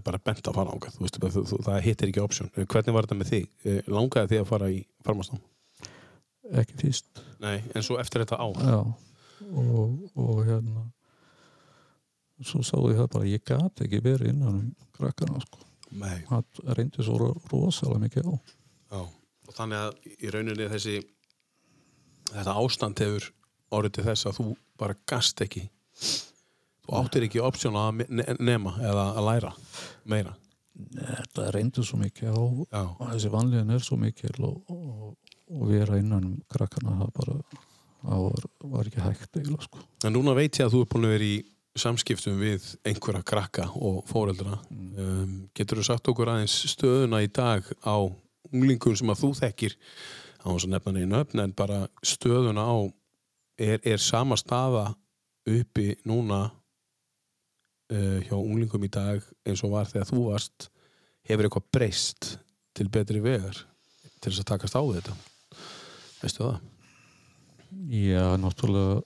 [0.04, 1.20] bara bent að fara þú veist,
[1.52, 2.50] þú, það hittir ekki option.
[2.56, 3.46] Hvernig var þetta með þig?
[3.66, 5.42] Eh, Langaði þig að fara í farmastán?
[6.62, 6.78] ekki
[7.40, 8.58] Nei, en svo eftir þetta ár?
[8.60, 8.80] já,
[9.56, 10.84] og, og hérna
[12.42, 15.60] svo sá ég það bara ég gat ekki verið innan um krakkana sko.
[15.92, 18.34] Það reyndi svo ro- rosalega mikið á
[18.92, 19.02] Já.
[19.48, 20.96] Og þannig að í rauninni þessi,
[22.34, 23.32] þetta ástand hefur
[23.72, 24.46] orðið til þess að þú
[24.82, 25.66] bara gast ekki,
[26.86, 29.52] þú áttir ekki option að ne- nema eða að læra
[30.04, 30.36] meira.
[30.96, 35.16] þetta reyndi svo mikið á og þessi vanlíðin er svo mikil og, og,
[35.52, 37.36] og vera innan um krakkana það bara
[38.02, 39.82] það var, var ekki hægt eiginlega sko.
[40.08, 41.36] En núna veit ég að þú er búin að vera í
[41.82, 44.58] samskiptum við einhverja krakka og fóreldra.
[44.72, 44.90] Mm.
[44.98, 47.96] Um, getur þú sagt okkur aðeins stöðuna í dag á
[48.52, 49.78] unglingum sem að þú þekkir
[50.42, 52.76] á þess að nefna neina öfn en bara stöðuna á
[53.62, 54.92] er, er sama staða
[55.50, 56.44] uppi núna
[57.92, 60.70] uh, hjá unglingum í dag eins og var þegar þú varst
[61.30, 62.32] hefur eitthvað breyst
[62.78, 63.58] til betri vegar
[64.22, 65.18] til þess að takast á þetta
[66.22, 66.60] veistu það?
[67.92, 69.02] já, náttúrulega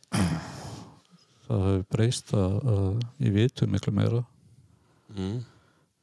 [1.46, 2.88] það hefur breyst að, að
[3.28, 4.24] ég vitum miklu meira
[5.16, 5.46] Mm.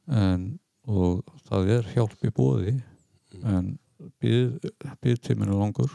[0.09, 0.45] en,
[0.89, 2.71] og það er hjálp í bóði
[3.45, 3.67] en
[4.23, 5.91] býðtíminn er langur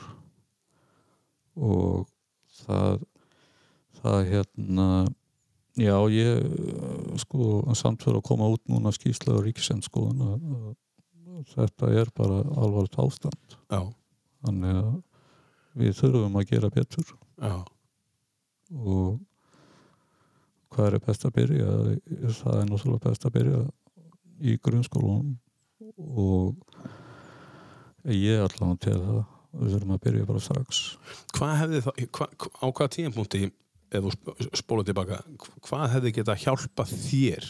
[1.59, 2.09] og
[2.65, 3.05] það
[3.99, 4.89] það hérna
[5.79, 6.45] já ég
[7.23, 13.57] sko samt fyrir að koma út núna ríkisendskoðun að, að þetta er bara alvarlegt ástand.
[13.71, 13.83] Já,
[14.45, 14.93] þannig að
[15.79, 17.13] við þurfum að gera betur.
[17.39, 17.57] Já,
[18.75, 19.19] og
[20.75, 21.75] hvað er best að byrja?
[22.41, 23.61] Það er náttúrulega best að byrja
[24.39, 25.37] í grunnskólanum
[25.99, 26.57] og
[28.15, 29.23] ég allan til það
[29.59, 30.83] við þurfum að byrja bara strax.
[31.37, 32.29] Hvað hefði það, hva,
[32.63, 33.41] á hvaða tíðanpunkti
[33.89, 35.19] ef þú sp- spólar tilbaka
[35.65, 37.49] hvað hefði geta hjálpa þér?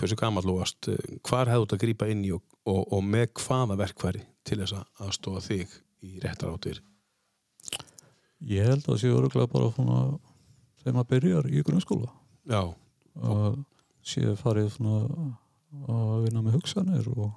[0.00, 3.04] Hversu gamall þú varst eh, hvar hefði þú þetta grípa inn í og, og, og
[3.04, 6.80] með hvaða verkværi til þess að aðstofa þig í réttar áttir?
[8.42, 9.98] Ég held að það sé öruglega bara svona
[10.82, 12.08] þegar maður byrjar í grunnskóla.
[12.50, 12.62] Já,
[13.22, 13.60] að
[14.02, 15.28] sé farið svona
[15.92, 17.28] að vinna með hugsanir og,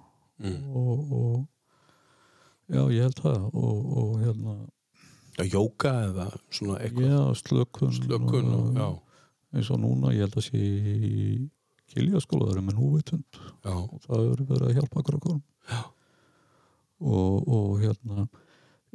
[0.41, 0.63] mm.
[0.75, 1.35] og, og
[2.71, 4.55] já ég held það og, og hérna
[5.51, 8.87] jóka eða svona eitthvað já slökun slökun og, já,
[9.55, 11.49] eins og núna ég held að sé í
[11.93, 15.81] kiljaskóla það er með núvitund og það eru verið að hjálpa krökkunum Já.
[17.01, 18.27] og, og hérna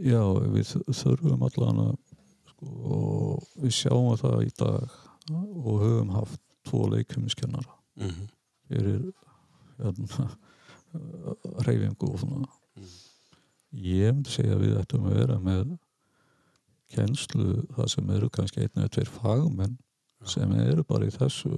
[0.01, 0.23] já
[0.55, 1.95] við þurfum allan að
[2.51, 4.99] sko, og við sjáum það í dag
[5.31, 8.23] og höfum haft tvo leikjumiskennara mm.
[8.69, 9.03] fyrir
[9.81, 10.29] hérna,
[11.67, 12.49] reyfingu og svona.
[13.71, 15.77] Ég myndi segja að við ættum að vera með
[16.91, 19.77] kennslu það sem eru kannski einn eða tveir fagmenn
[20.29, 21.53] sem eru bara í þessu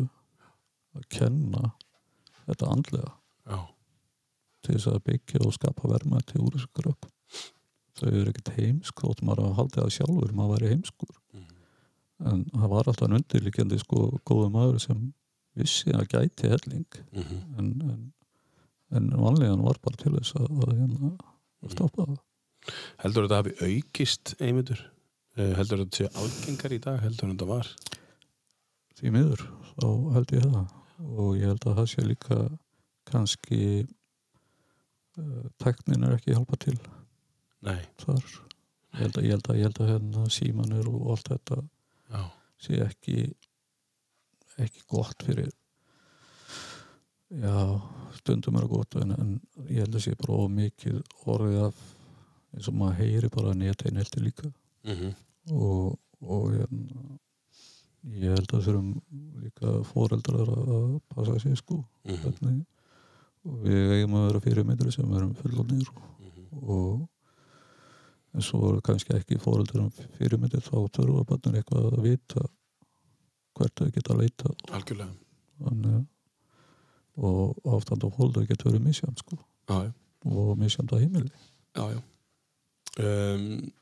[0.92, 1.72] að kenna
[2.44, 3.14] þetta andlega.
[3.48, 3.58] Já,
[4.62, 7.08] til þess að byggja og skapa vermaði til úr þessu krökk
[7.98, 11.16] þau eru ekkert heimsk þótt maður að halda það sjálfur maður væri heimskur.
[11.32, 11.48] Mhm.
[12.30, 15.12] en það var alltaf undirlikjandi sko góða maður sem
[15.58, 16.86] vissi að gæti helling.
[17.12, 17.40] Mm.
[17.58, 18.02] en, en,
[18.96, 21.31] en vanlegan var bara til þess að, að, hérna, að
[21.70, 22.18] stoppa það.
[23.02, 24.82] Heldur þetta hafi aukist einmyndur
[25.36, 27.68] heldur þetta sé algengar í dag heldur þetta var?
[28.98, 29.44] Því miður,
[29.78, 30.74] þá held ég það.
[31.02, 32.38] Og ég held að það sé líka
[33.08, 36.76] kannski uh, teknin er ekki hjálpa til
[37.62, 38.20] Nei, þar.
[38.92, 41.58] Ég held að, ég held að, ég held að hérna, símanir og allt þetta
[42.12, 42.22] já,
[42.60, 43.16] sé ekki
[44.60, 45.48] ekki gott fyrir
[47.32, 47.80] já,
[48.18, 49.32] stundum er það gott en, en
[49.68, 50.98] ég held að sé bara of mikið
[51.32, 51.82] orðið af
[52.52, 54.52] eins og maður heyri bara neta einhelti líka.
[54.84, 55.12] Mm
[55.50, 57.16] og, og hérna,
[58.14, 58.90] ég held að þurfum
[59.42, 61.80] líka foreldrar að að passa sig sko.
[62.06, 62.20] Mhm.
[62.22, 62.60] hvernig,
[63.44, 65.88] og við eigum að vera fyrirmyndir sem erum fullorðnir.
[65.96, 66.68] Og, Mhm.
[66.68, 67.08] og
[68.34, 72.46] en svo er kannski ekki foreldrar fyrirmyndir þá þurfa bannir eitthvað að vita
[73.56, 75.14] hvert þau geta að leita algjörlega.
[75.58, 76.06] Þannig, að-
[77.16, 79.36] og ástand og fólk getur verið misjand sko.
[79.68, 79.92] Já,
[80.24, 81.32] og misjand á heimili.
[81.76, 82.00] Já, já.
[83.02, 83.72] Um,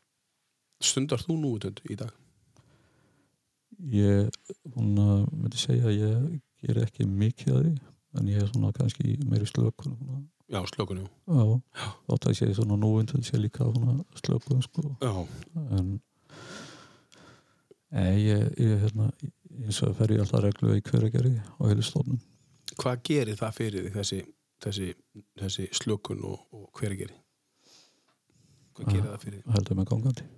[0.81, 2.13] stundar þú nú í dag?
[3.89, 4.29] ég
[4.75, 7.73] hún að myndi segja að ég ger ekki mikið að því
[8.21, 11.61] en ég er svona kannski meiri slökun svona, Já, slökunum já,
[12.09, 14.97] þátt að ég sé svona núvindu sé líka svona slökun sko.
[15.01, 15.15] Já,
[15.71, 15.93] en
[18.19, 19.09] ég, ég hérna,
[19.63, 22.21] eins og fer ég alltaf reglu í hverjargeri á heilistofnun.
[22.81, 24.21] Hvað gerir það fyrir þig þessi,
[24.65, 24.89] þessi,
[25.41, 27.17] þessi slökun og, og hvergeri?
[28.77, 28.93] Hvað Ah.
[28.95, 29.55] gerir það fyrir þig?
[29.57, 30.29] heldur með gangandi.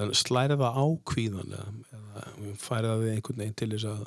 [0.00, 2.24] En slæri það á kvíðan eða,
[2.56, 4.04] færi það við einhvern veginn til þess að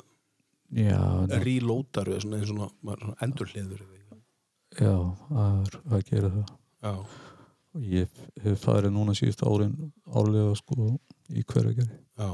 [0.74, 1.00] já,
[1.44, 3.84] reloadar eða svona, svona, svona endurliður
[4.74, 6.48] já er að gera það
[6.82, 6.94] já,
[7.94, 9.76] ég hef farið núna síðust árin
[10.10, 10.88] árlega sko
[11.30, 12.30] í hverjageri já,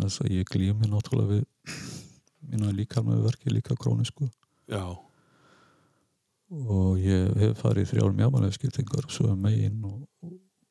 [0.00, 1.44] þess að ég glými náttúrulega við
[2.48, 4.28] mína líkamlega verki líka krónisku
[4.70, 4.84] já.
[6.50, 10.00] Og ég hef farið í þrjár mjámanlega skiptingar svo megin og,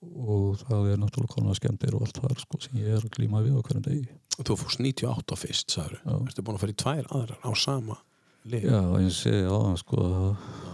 [0.03, 3.43] og það er náttúrulega konar skemmtir og allt það sko sem ég er að glíma
[3.45, 4.09] við á hverjum degi.
[4.39, 6.13] Þú fórst 98 fyrst, sagður Já.
[6.19, 7.99] ertu búin að fara í tvær aðrar á sama
[8.47, 8.67] lið?
[8.67, 10.01] Já, eins og ég á það sko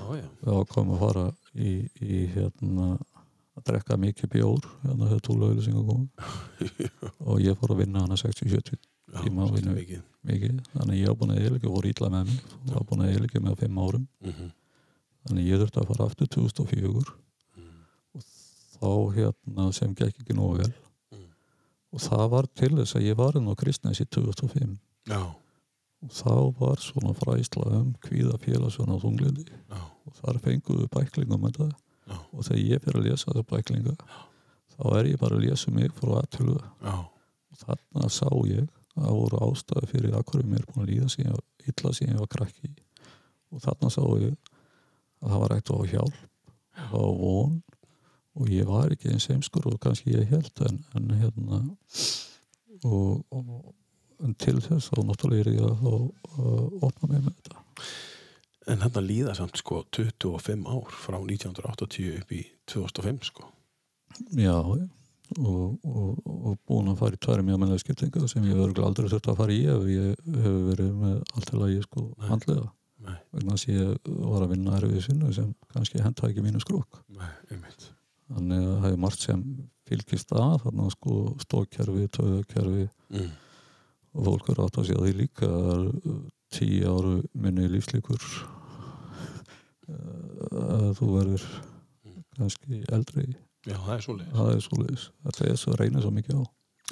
[0.09, 2.89] við ákvæmum að fara í, í hérna
[3.55, 6.29] að drekka mikið bjór hérna hefur tóla auðlýsing að koma
[7.29, 8.81] og ég fór að vinna hana 60-70
[9.13, 10.03] á svolítið vinnu.
[10.25, 10.61] mikið.
[10.73, 13.57] þannig ég var búin að eðlika voru ítla með mig, var búin að eðlika með
[13.57, 14.07] á fimm árum.
[14.25, 14.53] Mm
[15.25, 17.13] þannig ég þurfti að fara aftur 2004
[18.15, 18.27] og
[18.75, 20.73] þá hérna sem gekk ekki nógu vel.
[21.13, 21.25] Mm.
[21.95, 24.75] og það var til þess að ég var enn á Kristnes í 2005
[25.09, 25.21] já,
[26.05, 31.49] og þá var svona fræsla um kvíða félagsvöna og þunglindi já, og þar fenguðu bæklingum
[31.49, 31.73] það.
[32.05, 33.93] Já, og þegar ég fyrir að lesa þessa bæklinga
[34.75, 39.41] þá er ég bara að lesa mig frá aðtölu og þarna sá ég það voru
[39.45, 42.71] ástæði fyrir að hverju mér búin að líða síðan illa síðan ég var krakki.
[43.51, 44.35] Og þarna sá ég
[45.21, 46.21] að það var eitt á hjálp
[46.75, 47.61] það var von.
[48.35, 51.61] Og ég var ekki eins heimskur og kannski ég held en, en hérna
[52.83, 56.03] og, og en til þess þá náttúrulega er ég að,
[56.35, 57.63] að opna mig með þetta.
[58.73, 63.47] En hann að líða samt sko 25 ár frá 1980 upp í 2005 sko.
[64.35, 64.87] Já, já
[65.39, 69.09] og, og, og búin að fara í tværi mjög mennilega skiptinga sem ég verður aldrei
[69.11, 72.65] þurft að fara í ef ég hefur verið með allt til að ég sko handlega
[73.05, 76.61] nei, vegna þess að ég var að vinna erfið sinnu sem kannski henda ekki mínu
[77.49, 77.87] einmitt.
[78.31, 79.43] Þannig að það er margt sem
[79.85, 83.31] fylgist að þannig að sko stókkerfi, töðakerfi mm.
[84.15, 85.85] og fólk er átt að sé að því líka er,
[86.55, 88.29] tíu áru minni lífslíkur
[90.65, 91.49] að þú verður
[92.35, 93.29] kannski eldri
[93.65, 94.35] já, það er svoleiðis.
[94.35, 96.43] Það er svo leiðis, þetta er svo reynir svo mikið á.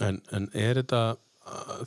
[0.08, 1.04] En, en er þetta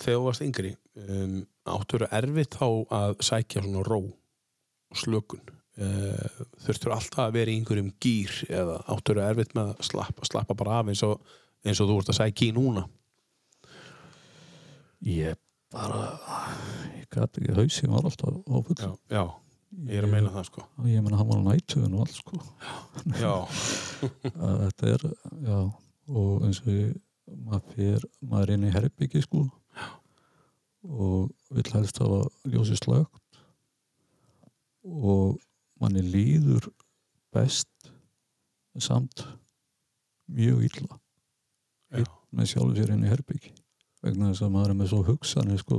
[0.02, 1.36] þegar þú varst yngri um,
[1.76, 2.66] áttur erfitt þá
[2.98, 5.54] að sækja svona ró og slökun?
[5.76, 10.56] Uh, þurftur alltaf að vera í einhverjum gýr eða áttur erfitt með að slappa, slappa
[10.56, 11.34] bara af eins og,
[11.66, 12.86] eins og þú ert að sækja í núna?
[15.04, 15.36] Ég
[15.74, 16.06] bara
[16.96, 19.24] ég gæti ekki, hausin var alltaf áfull já, já,
[19.86, 20.64] ég er að meina það sko.
[20.90, 22.40] Ég meina hann var á nættuðin og allt sko.
[23.20, 23.34] Já,
[24.62, 25.04] þetta er,
[25.46, 25.58] já
[26.06, 26.96] og eins og ég,
[27.26, 29.46] maður fer maður er inn í herbyggi sko
[30.86, 33.40] og vill helst hafa ljósi slögt
[34.86, 35.40] og
[35.82, 36.68] manni líður
[37.34, 37.90] best
[38.78, 39.24] samt
[40.30, 40.98] mjög illa.
[41.96, 43.54] Já, með sjálfur sér inn í herbyggi
[44.04, 45.78] vegna þess að maður er með svo hugsanir sko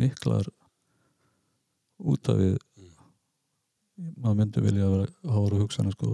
[0.00, 0.48] miklar
[2.02, 2.56] út af við
[3.96, 6.12] maður myndi vilja að vera- hafa hugsanir sko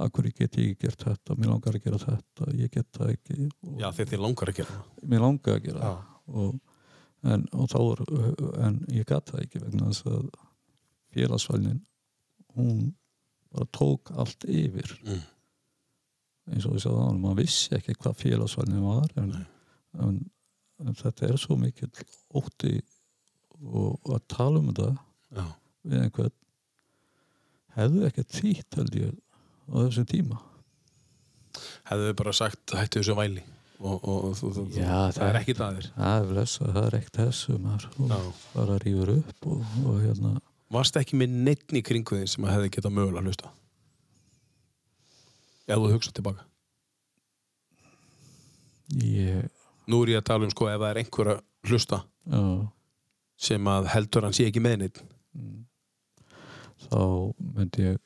[0.00, 1.36] að hverju get ég ekki gert þetta?
[1.36, 4.60] Mér langar að gera þetta, ég get það ekki og já þegar þið langar að
[4.60, 4.78] gera
[5.12, 5.90] mér langar að gera
[6.26, 6.60] og,
[7.22, 10.30] en, og þá er en ég gat það ekki vegna þess að
[11.14, 11.80] félagsvælnin
[12.56, 12.80] hún
[13.50, 14.92] bara tók allt yfir.
[15.04, 15.20] Mm.
[16.50, 19.32] eins og við sagðum áðan, maður vissi ekki hvað félagsvælnin var en,
[20.00, 20.20] en,
[20.86, 21.90] en þetta er svo mikill
[22.34, 22.78] ótti
[23.60, 24.88] og að tala um þetta
[25.36, 25.44] já,
[25.84, 26.36] við einhvern
[27.76, 29.14] hefðu ekki þýtt held ég
[29.70, 30.40] á þessum tíma.
[31.90, 33.42] Hefðu bara sagt hættu þessu væli
[33.80, 37.20] og, og, og þú, Já, það, það- er ekki það það er það er ekkert
[37.22, 38.34] þessu maður.
[38.54, 40.34] Bara rýfur upp og, og hérna.
[40.70, 43.56] Varst ekki með neittn í kringu þig sem að hefði getað mögulega að hlusta
[45.70, 46.42] ef þú hugsa tilbaka.
[49.00, 49.44] Ég,
[49.86, 52.40] nú er ég að tala um sko ef það er einhver að hlusta já.
[53.38, 54.98] sem að heldur hann sé ekki með neitt
[55.38, 55.60] mm,
[56.86, 57.02] þá
[57.38, 58.00] myndi ég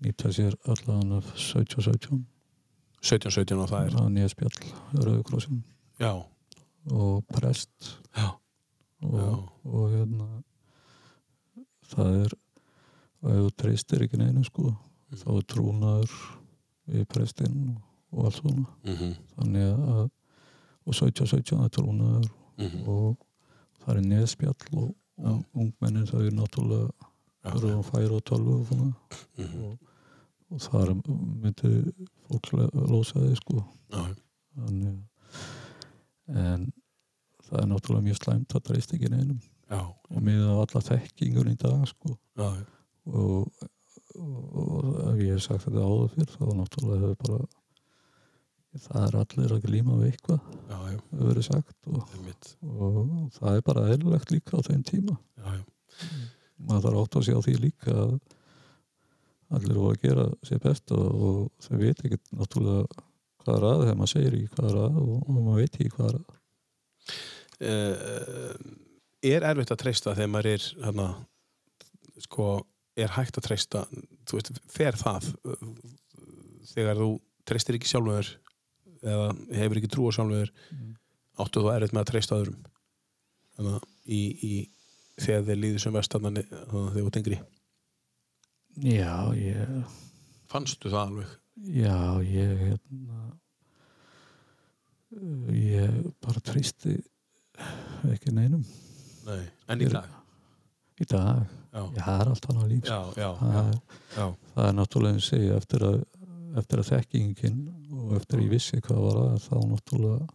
[0.00, 2.22] nýta sér allan af 17-17
[3.00, 4.58] 17-17 og það er að nýja spjall
[5.00, 5.62] Rauðkrossin
[6.00, 6.12] já,
[6.92, 7.96] og prest.
[8.16, 8.28] Já,
[9.02, 9.30] og, Já.
[9.64, 10.28] og hérna
[11.90, 12.36] það er
[13.20, 14.72] ef þú treystir ekki neinu sko
[15.10, 16.14] þá er trúnaður
[16.90, 17.74] við prestinn
[18.10, 18.66] og, allt svona.
[18.84, 20.08] Mm þannig að
[20.90, 22.88] og 17-17 er trúnaður -hmm.
[22.88, 23.16] og
[23.80, 25.28] það er neðspjall og Já.
[25.30, 26.88] ung, ungmennin þau er náttúrulega
[27.44, 28.90] já, eru á færi og tölvu og, svona,
[29.38, 29.78] mhm, og,
[30.50, 31.72] og þar myndi
[32.26, 32.52] fólk
[32.90, 33.64] lósa þig sko.
[33.92, 34.02] Já,
[34.56, 35.00] þannig
[36.30, 36.68] en
[37.46, 39.40] það er náttúrulega mjög slæmt að treyst ekki neinum.
[39.70, 42.16] Já, og miða alla þekkingur í dag sko.
[42.38, 42.50] Já,
[43.10, 43.66] og,
[44.16, 47.48] og, og ef ég hef sagt þetta áður fyrr þá náttúrulega hefur bara
[48.78, 50.40] það er allir að glíma við eitthvað
[50.70, 52.50] hefur verið sagt og, einmitt.
[52.62, 52.98] og
[53.34, 55.16] það er bara eðlilegt líka á þeim tíma.
[55.40, 56.10] Já, já,
[56.68, 58.12] maður þarf átt að sjá því líka að
[59.58, 63.06] allir voru að gera sér best og, og þau veit ekki náttúrulega
[63.40, 65.94] hvað er að þegar maður segir í hvað er að og, og maður veit ekki
[65.96, 66.36] hvað er að.
[67.60, 68.76] Uh,
[69.30, 71.08] er erfitt að treysta þegar maður er hana,
[72.24, 72.46] sko,
[72.96, 75.26] er hægt að treysta þú veist, fer það
[76.70, 77.10] þegar þú
[77.50, 78.30] treystir ekki sjálfur
[79.04, 80.94] eða hefur ekki trú á sjálfur Mm.
[81.40, 82.58] áttu þú erfitt með að treysta öðrum.
[83.56, 84.54] Þannig að í, í
[85.20, 87.38] þegar þeir líður sem vest þannig að þegar þú ert yngri.
[88.80, 89.94] Já, ég
[90.52, 91.36] fannstu það alveg?
[91.60, 93.24] Já, ég hérna
[95.56, 96.94] ég bara treysti
[98.12, 98.62] ekki neinum.
[99.26, 99.42] Nei.
[99.68, 100.06] en í dag?
[101.00, 101.42] Í dag,
[101.72, 102.88] já, það er allt annað líf.
[102.88, 105.98] Já, já, það, er, það er náttúrulega og segja eftir að,
[106.58, 107.62] eftir að þekkingin
[107.94, 110.28] og eftir að ég vissi hvað var að þá náttúrulega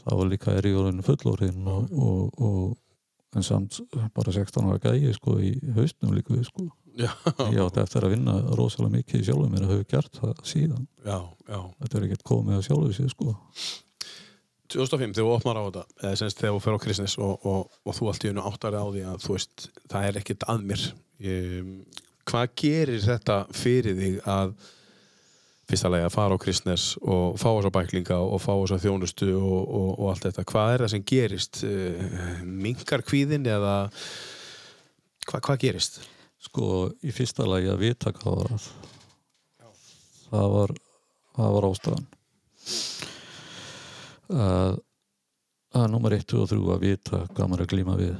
[0.00, 3.80] þá var líka er ég orðinu fullorinn og, og, og en samt
[4.16, 6.66] bara 16 ára gæi sko í haustnum líka við sko.
[6.98, 7.12] Já,
[7.54, 10.88] ég átti eftir að vinna rosalega mikið sjálfum mér að hafa gert það síðan.
[11.06, 11.60] Já, já.
[11.78, 13.36] þetta er ekkert komið að sjálfu sér sko.
[14.70, 17.78] 2005 þegar þú opnar á þetta eða semst þegar þú fer á Kristnes og, og,
[17.86, 20.66] og þú allt í unnu áttarið á því að þú veist það er ekkert að
[20.70, 20.84] mér.
[21.20, 21.72] Ég,
[22.30, 24.52] hvað gerir þetta fyrir þig að
[25.70, 29.60] fyrsta lagi að fara á Kristnes og fá þessa bæklinga og fá þessa þjónustu og,
[29.60, 30.46] og, og allt þetta?
[30.50, 31.62] Hvað er það sem gerist?
[32.46, 33.74] Minkar kvíðin eða
[35.28, 36.00] hvað, hvað gerist?
[36.40, 38.54] Sko í fyrsta lagi að vita hvað var.
[39.60, 39.82] Að
[40.30, 40.76] það var
[41.36, 42.08] það var ástæðan.
[44.30, 44.78] Að
[45.70, 48.14] að nummer 1 og 3 að vita hvað maður er að glíma við.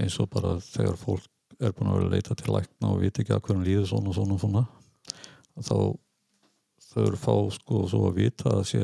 [0.00, 1.26] Eins og bara þegar fólk
[1.68, 4.12] er búin að vera að leita til lækna og vita ekki að hvernig líður svona
[4.12, 4.64] og svona og svona.
[5.62, 5.76] Þá
[6.92, 8.82] þau eru fá sko svo að vita að sé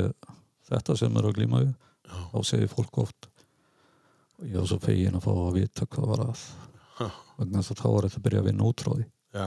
[0.69, 1.75] þetta sem er að glíma við.
[2.09, 2.19] Já.
[2.33, 3.27] þá segir fólk oft
[4.47, 6.43] ég var svo fegin að fá að vita hvað var að.
[6.99, 7.09] Ha.
[7.39, 9.05] vegna þess að þá var þetta að byrja að vinna út frá því
[9.37, 9.47] Já,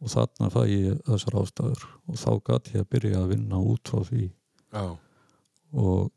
[0.00, 1.82] og þarna fæ ég þessar ástæður.
[2.10, 4.24] Og þá gat ég að byrja að vinna út frá því.
[4.74, 4.84] Já,
[5.74, 6.10] og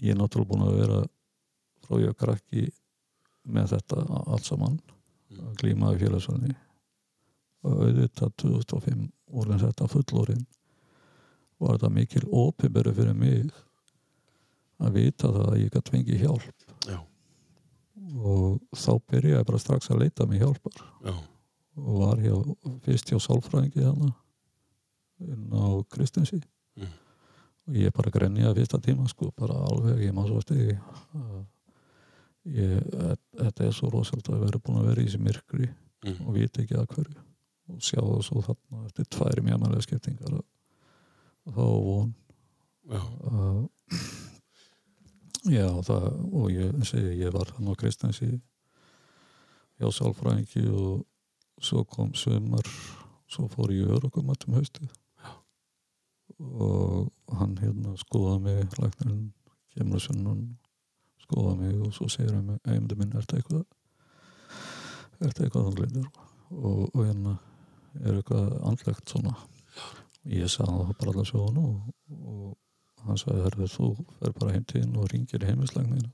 [0.00, 1.00] ég er náttúrulega búin að vera
[1.86, 2.66] frá ég krakki
[3.50, 4.78] með þetta allt saman
[5.30, 6.54] Að glíma í félagsvölni
[7.62, 9.02] og auðvitað 2005
[9.40, 10.46] orðin þetta fullorinn
[11.60, 13.50] var þetta mikil ópiberi fyrir mig
[14.80, 16.64] að vita það að ég gætt fengið hjálp.
[16.88, 16.96] Já,
[18.16, 20.80] og þá byrjaði bara strax að leita mig hjálpar.
[21.04, 21.12] Já,
[21.80, 22.34] og var hjá,
[22.86, 24.10] fyrst hjá sálfræðingi hana
[25.20, 26.40] inn á Kristinsi
[26.80, 26.86] Mm.
[27.66, 30.78] og ég bara grenjaði fyrsta tíma sko, bara alveg, ég má svo stegi
[32.48, 32.86] ég,
[33.36, 36.22] þetta er svo rosalega að vera búin að vera í þessi myrkri mm.
[36.24, 37.26] og vita ekki að hverju.
[37.70, 40.46] Og sjá það svo þarna eftir tværi mjög skiptingar og,
[41.46, 42.14] og þá var von.
[42.90, 43.58] Já, að
[45.56, 46.08] já það
[46.40, 48.30] og ég segi ég var hann á Kristensi
[49.80, 51.04] hjá sálfræðingi og
[51.60, 52.66] svo kom sömar
[53.30, 54.90] svo fór ég örugum um haustið.
[56.40, 59.30] Og hann hérna skoðaði mig læknirinn
[59.76, 60.44] kemur sunnun
[61.30, 63.62] skoðaði mig og svo segir hann eigumdi minn, er þetta eitthvað
[65.20, 66.08] er þetta eitthvað þú glindir
[66.50, 67.36] og, og hérna
[68.00, 69.36] er eitthvað andlegt svona.
[70.30, 74.66] Ég sagði það bara allar sjónu og, og hann sagði herfið þú fer bara heim
[74.68, 76.10] til þín og ringir heimislegnina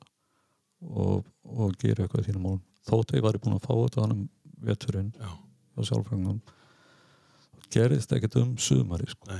[0.87, 2.65] og, og gerir eitthvað þínum málum.
[2.87, 4.25] Þótt ég var búin að fá þetta hann um
[4.67, 6.41] veturinn á sjálfrængum
[7.75, 9.39] gerist ekkert um sumari sko.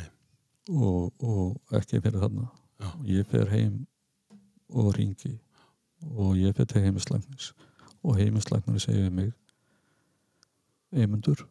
[0.75, 2.51] og, og ekki fyrir þarna.
[2.77, 2.91] Já.
[3.09, 3.87] ég fer heim
[4.69, 5.39] og ringi
[6.03, 7.53] og ég fer til heimislæknis
[8.03, 9.33] og heimislæknir segir mig
[10.93, 11.43] Eymundur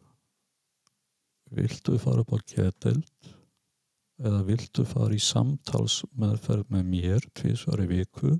[1.50, 3.04] viltu fara upp á keteld
[4.18, 8.32] eða viltu fara í samtalsmeðferð með mér tvisvar í viku?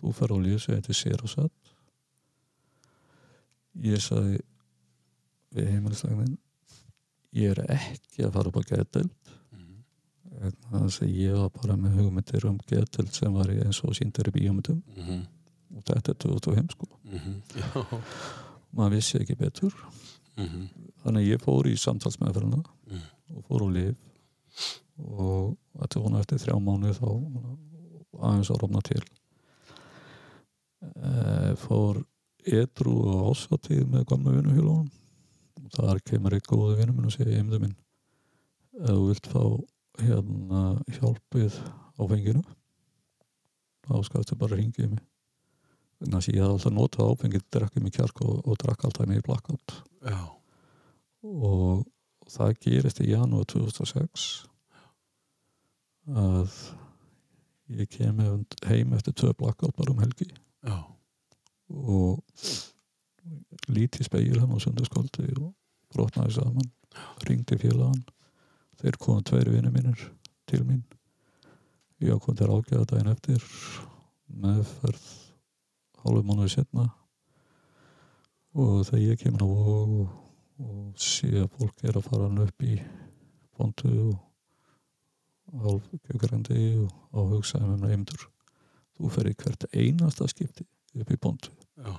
[0.00, 1.74] Þú fer á lífsvegi til sér og satt
[3.86, 4.40] ég sagði
[5.54, 6.38] við heimilislegnin
[7.38, 9.14] ég er ekki að fara upp á geteld.
[10.30, 14.36] Þannig að ég var bara með hugmyndir um geteld sem var eins og síndir í
[14.38, 14.82] bíómyndum.
[14.96, 15.26] Mm
[15.70, 16.86] og þetta er 2005 sko.
[17.06, 17.34] -hmm.
[17.54, 17.98] já,
[18.74, 19.74] maður vissi ekki betur.
[20.36, 20.68] Mm
[21.02, 23.02] þannig að ég fór í samtalsmeðferðina Mm.
[23.36, 23.96] og fór á lif
[24.98, 27.08] og þetta var eftir þrjá mánu þá
[28.20, 29.02] aðeins að rofna til.
[30.82, 32.04] E, fór
[32.44, 34.90] edru og ásvatíð með gamla vinnuhjólunum.
[35.60, 37.76] Og þar kemur einn góði vinnu minn og segja einmðu minn
[38.80, 39.42] ef þú vilt fá
[40.06, 40.64] hérna
[40.96, 41.56] hjálpið
[42.00, 42.42] á fenginu.
[43.86, 45.06] Þá skalltu bara ringið mig.
[46.00, 49.24] Þannig að ég hafði alltaf notað áfengið drekkið mig kjark og, og drakk alltaf í
[49.24, 49.74] blackout.
[50.06, 50.20] Já,
[51.28, 51.82] og
[52.30, 54.28] það gerist í janúar 2006
[56.20, 56.54] að
[57.76, 58.22] ég kem
[58.66, 60.30] heim eftir tvö blackout bara um helgi.
[60.64, 60.78] Já.
[61.70, 62.24] og
[63.70, 65.52] líti speil hann á sundarskóldi og
[65.92, 66.72] brotnaði saman.
[67.28, 68.02] Ringdi félagann
[68.80, 70.06] þeir komum tveir vinni mínir
[70.48, 70.82] til mín.
[72.00, 73.44] Ég kom til ágæða daginn eftir
[74.40, 75.04] meðferð
[76.00, 76.86] hálfu mánuði setna
[78.56, 79.94] og þegar ég kemur á og,
[80.64, 82.78] og sé að fólk er að fara hann upp í
[83.56, 88.28] pontu og hálf kjökarandi og á hugsaðum um reymdur
[88.96, 90.66] þú fer í hvert einasta skipti
[90.96, 91.52] upp í pontu.
[91.80, 91.94] Já.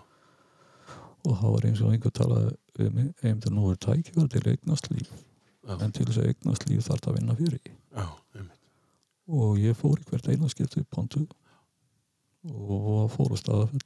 [1.21, 5.11] og það var eins og einhver talaði mig reymdur nú er tækifæri til eignast líf
[5.61, 5.75] Já.
[5.77, 7.71] en til þess að eignast líf þarf það að vinna fyrir.
[7.93, 8.07] Já,
[9.31, 11.25] og ég fór í hvert eina skipti upp pontu
[12.51, 13.83] og fór á staðafell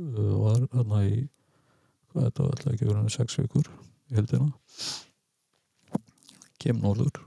[0.00, 1.18] uh, var hérna í
[2.08, 3.68] hvað þetta var alltaf ekki verið sex vikur
[4.08, 4.48] í heldina
[6.58, 7.20] kem norður.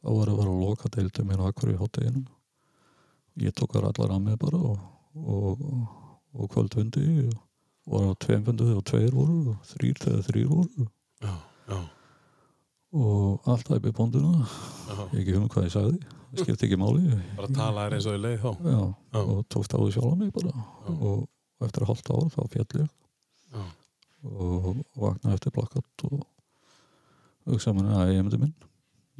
[0.00, 2.24] Þá var að vera að loka deildum mér á akkur í hátteginu
[3.44, 4.80] ég tók þar allar að mig bara og,
[5.14, 5.62] og,
[6.34, 10.86] og kvöldfundi og var á tveimfundu þegar tveir voru og þrýr þegar þrýr voru.
[11.20, 11.34] Já,
[11.70, 11.78] já,
[12.92, 14.96] og alltaf upp í ponduna já.
[15.14, 16.00] ég ekki um hvað ég sagði.
[16.30, 17.18] Það skipti ekki máli.
[17.36, 18.50] Bara tala er eins og í leið þá.
[18.66, 18.80] Já,
[19.14, 19.20] Já.
[19.20, 20.52] og tókst á því sjálf mig bara.
[20.90, 21.22] Og,
[21.60, 22.90] og eftir að halda ár þá fjall ég.
[23.50, 23.62] Já,
[24.30, 24.68] og
[25.00, 26.20] vaknaði eftir plakkat og
[27.50, 28.54] hugsaði mér að ég myndi minn.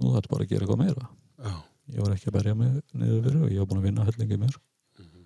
[0.01, 1.09] Nú þetta bara að gera eitthvað meira.
[1.41, 1.55] Já,
[1.95, 4.41] ég var ekki að berja mig niður fyrir og ég var búin að vinna hellingi
[4.45, 4.59] mér.
[5.01, 5.25] Mhm.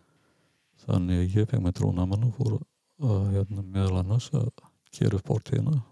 [0.84, 2.57] þannig að ég feng mig trónamann og fór
[3.05, 4.49] að hérna, meðal annars að
[4.95, 5.82] gera upp bortíðina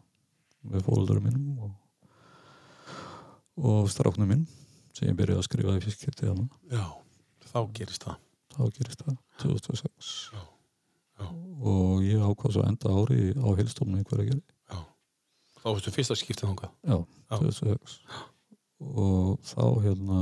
[0.69, 1.71] með fólöldurum mínum og,
[3.57, 4.47] og stráknum minn
[4.97, 6.29] sem ég byrjaði að skrifa í fiskirti
[6.73, 6.85] já.
[7.53, 8.17] Þá gerist það.
[8.53, 10.43] þá gerist það 2006 Já,
[11.21, 11.27] já.
[11.73, 14.43] og ég ákvað svo enda ári á heilstofnum einhverja geri
[14.73, 14.79] Já.
[15.63, 16.71] Þá veistu fyrsta skiptið þangað.
[16.89, 16.97] já,
[17.31, 17.37] Já.
[17.39, 17.99] 2006
[18.83, 20.21] og þá hérna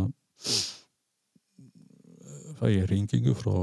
[2.60, 3.54] fæ ég ringingu frá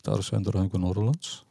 [0.00, 1.42] starfsendurhæðingu Norrlands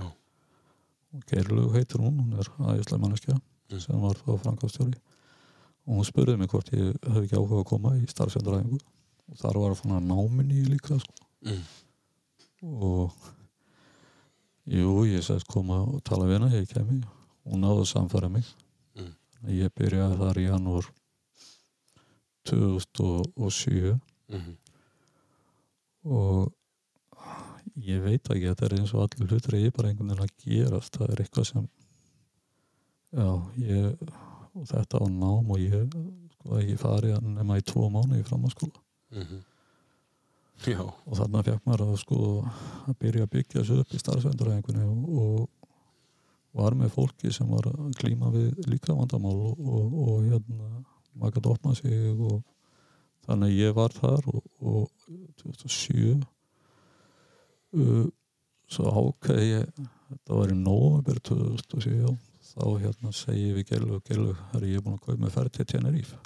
[0.00, 3.38] og Geirlug heitir hún, hún er aðeinslega manneskja
[3.70, 3.78] Mm.
[3.78, 4.96] sem var þá framkvæmstjóri
[5.90, 8.78] og hún spurði mig hvort ég hef ekki áhuga að koma í starfsendurhæðingu
[9.30, 11.14] og þar var að fanna náminni líka sko.
[11.42, 11.62] Mm.
[12.84, 13.14] og
[14.70, 17.00] jú, ég sagðist koma og tala við hana, ég kemi
[17.50, 18.44] náði að samfæra mig
[18.96, 19.14] Mm.
[19.56, 20.86] ég byrjaði þar í janúar
[22.44, 24.56] 2007 Mhm.
[26.04, 26.52] og
[27.80, 30.92] ég veit ekki þetta er eins og allir hlutur ég bara einhvern veginn að gerast
[30.98, 31.68] það er eitthvað sem
[33.12, 33.28] já,
[33.58, 33.96] ég
[34.54, 35.94] og þetta á nám og ég
[36.34, 38.78] sko ekki farið nema í tvo mánu í framhanskóla
[39.10, 39.40] Mhm.
[40.68, 42.16] Já, og þarna fekk maður að sko
[42.86, 45.48] að byrja að byggja sig upp í starfsvenduræðingunni og, og
[46.60, 47.64] var með fólki sem var
[47.96, 50.68] klíma við líka vandamál og, og, og hérna
[51.16, 52.42] maður gæti opnað sig og
[53.26, 54.90] þannig að ég var þar og, og
[55.42, 56.20] 2007
[57.72, 58.06] uh,
[58.70, 59.64] svo ákveði ég
[60.10, 62.14] þetta var í november 2007
[62.50, 65.66] þá hérna segi við Gerlu Gerlu, herri ég er búin að kaupa með ferð til
[65.70, 66.18] Tenerife.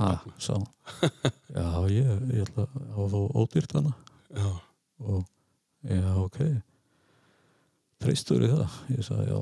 [0.00, 0.10] Ha,
[0.40, 0.54] sá
[1.58, 3.92] já, ég, ég ætla að þá ódýrt hana
[4.32, 4.48] já,
[5.04, 5.26] og
[5.84, 6.38] já, ok.
[8.02, 8.78] Treystur í það?
[8.96, 9.40] Ég sagði já.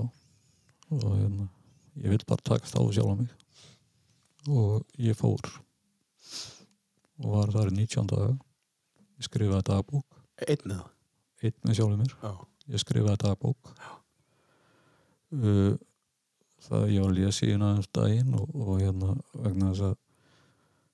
[0.91, 1.47] Og hérna,
[2.03, 3.31] ég vil bara takast á sjálf mig.
[4.51, 5.41] Og ég fór.
[7.23, 8.35] Og var þar í 19 daga.
[9.21, 10.21] Ég skrifaði dagbók.
[11.41, 12.13] Einn með sjálfum mér.
[12.21, 12.35] Já,
[12.75, 13.73] ég skrifaði dagbók
[15.37, 15.75] uh,
[16.67, 19.95] það ég var að lesa í hérna daginn og, og hérna vegna þess að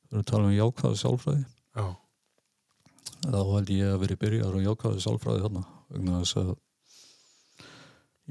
[0.07, 1.45] við erum að tala um jákvæða sálfræði.
[1.77, 1.87] Já,
[3.27, 6.53] þá held ég að vera byrjar og jákvæði sálfræði þarna vegna þess að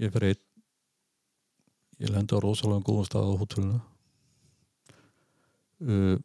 [0.03, 0.43] ég fyrir einn
[2.05, 3.81] ég lendi á rosalega góðum stað á hótelinu.
[5.85, 6.15] Uh,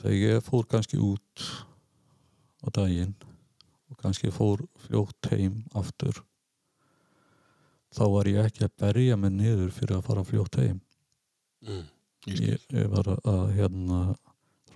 [0.00, 1.44] þegar ég fór kannski út
[2.64, 3.14] á daginn
[3.90, 6.22] og kannski fór fljótt heim aftur
[7.96, 10.80] þá var ég ekki að berja mig niður fyrir að fara fljótt heim
[11.66, 11.86] mm.
[12.30, 14.02] ég ég, ég var að, að hérna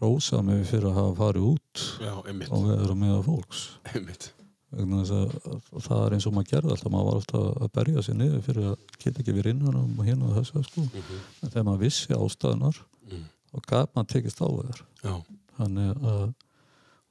[0.00, 4.32] rósa mig fyrir að hafa farið út Já, og vera með fólks einmitt.
[4.74, 8.18] að, að það er eins og maður gerði alltaf maður var alltaf að berja sig
[8.18, 10.88] niður fyrir að geta ekki verið innan um og hérna og þess sko.
[10.88, 11.22] Mhm.
[11.40, 13.24] en þegar maður vissi ástæðunar Mm.
[13.52, 14.62] þá gaf maður tekist á að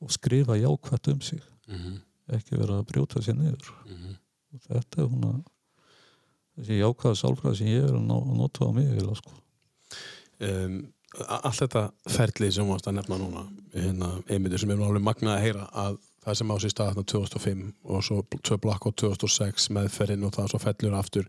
[0.04, 1.99] og skrifa jákvætt um sig mhm,
[2.34, 4.16] ekki vera að brjóta sér niður mhm.
[4.54, 5.41] og þetta er hún að
[6.58, 9.36] þessi jákvæða sálfræði sem ég er að ná- að nota á mig eiginlega, sko.
[10.49, 10.80] um,
[11.28, 13.43] allt þetta ferli sem varst að nefna núna
[13.74, 17.06] hérna, einmyndir sem er alveg magnað að heyra að það sem á sér stað þarna
[17.12, 21.28] 2005 og svo tvö blokk á 2006 meðferðin og það svo fellur aftur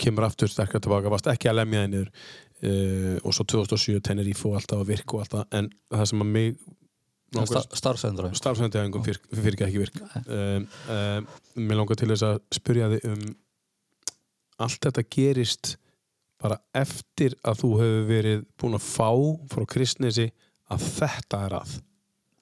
[0.00, 4.48] kemur aftur sterkar tilbaka, varst ekki að lemja þig niður uh, og svo 2007 Tenerife
[4.48, 6.60] og alltaf að virka og alltaf en það sem að mig
[7.30, 10.00] Sta, starfsendra starfsendæðingum fyrir, fyrir ekki virk.
[10.24, 11.28] Um, um,
[11.62, 13.20] mér langar til þess að spyrja þig um
[14.60, 15.76] allt þetta gerist
[16.40, 19.10] bara eftir að þú hefur verið búin að fá
[19.52, 20.30] frá kristnesi
[20.70, 21.78] að þetta er að.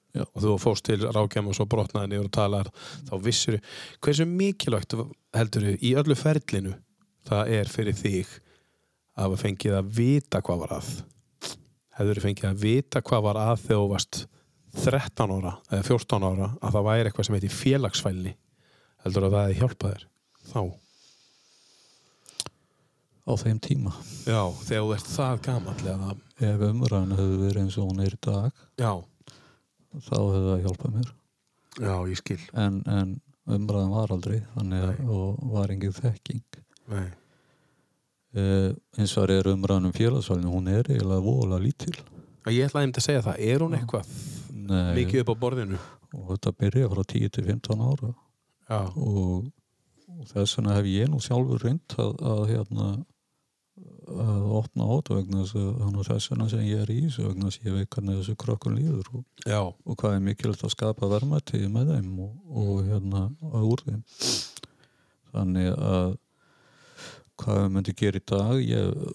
[0.09, 0.23] Já.
[0.25, 2.69] og þú fórst til rákjum og svo brotnaði niður og talar
[3.05, 3.59] þá vissur
[4.01, 4.95] hversu mikilvægt
[5.37, 6.71] heldur þau í öllu ferlinu
[7.29, 8.31] það er fyrir þig
[9.13, 10.89] að hafa fengið að vita hvað var að.
[11.99, 14.21] Hefur þau fengið að vita hvað var að þegar þú varst
[14.79, 18.35] 13 ára eða 14 ára að það væri eitthvað sem heitir félagsfælni?
[19.05, 20.07] Heldur að það hefði hjálpað þér
[20.49, 20.61] þá
[23.27, 23.93] á þeim tíma.
[24.27, 26.11] Já, þegar þú ert það gamall eða?
[26.39, 28.91] Ef umræðan hefur verið eins og hún er í dag Já,
[30.07, 31.09] þá hefur það hjálpað mér.
[31.79, 32.39] Já, ég skil.
[32.53, 33.15] En, en
[33.49, 35.07] umræðan var aldrei þannig Nei.
[35.09, 36.43] og var engin þekking.
[36.89, 37.05] Nei,
[38.37, 41.95] uh, eins og er umræðan um félagsvælinu hún er eiginlega vola lítil.
[42.49, 44.07] Ég ætlaði einmitt að segja það Er hún eitthvað
[44.69, 45.77] Nei, mikið upp á borðinu?
[46.17, 48.07] og þetta byrja frá 10 til 15 ára.
[48.69, 49.49] Já, og
[50.27, 52.89] þess vegna hef ég nú sjálfur reynd að, að hérna
[54.09, 57.91] að opna át vegna þess vegna sem ég er í þessu vegna að ég veit
[57.93, 59.21] hvernig þessu krökkun líður og,
[59.85, 63.21] og hvað er mikilvægt að skapa verðmætti með þeim og, og hérna
[63.53, 64.01] að úr þeim
[65.29, 66.17] þannig að
[67.39, 69.05] hvað við myndi gera í dag ég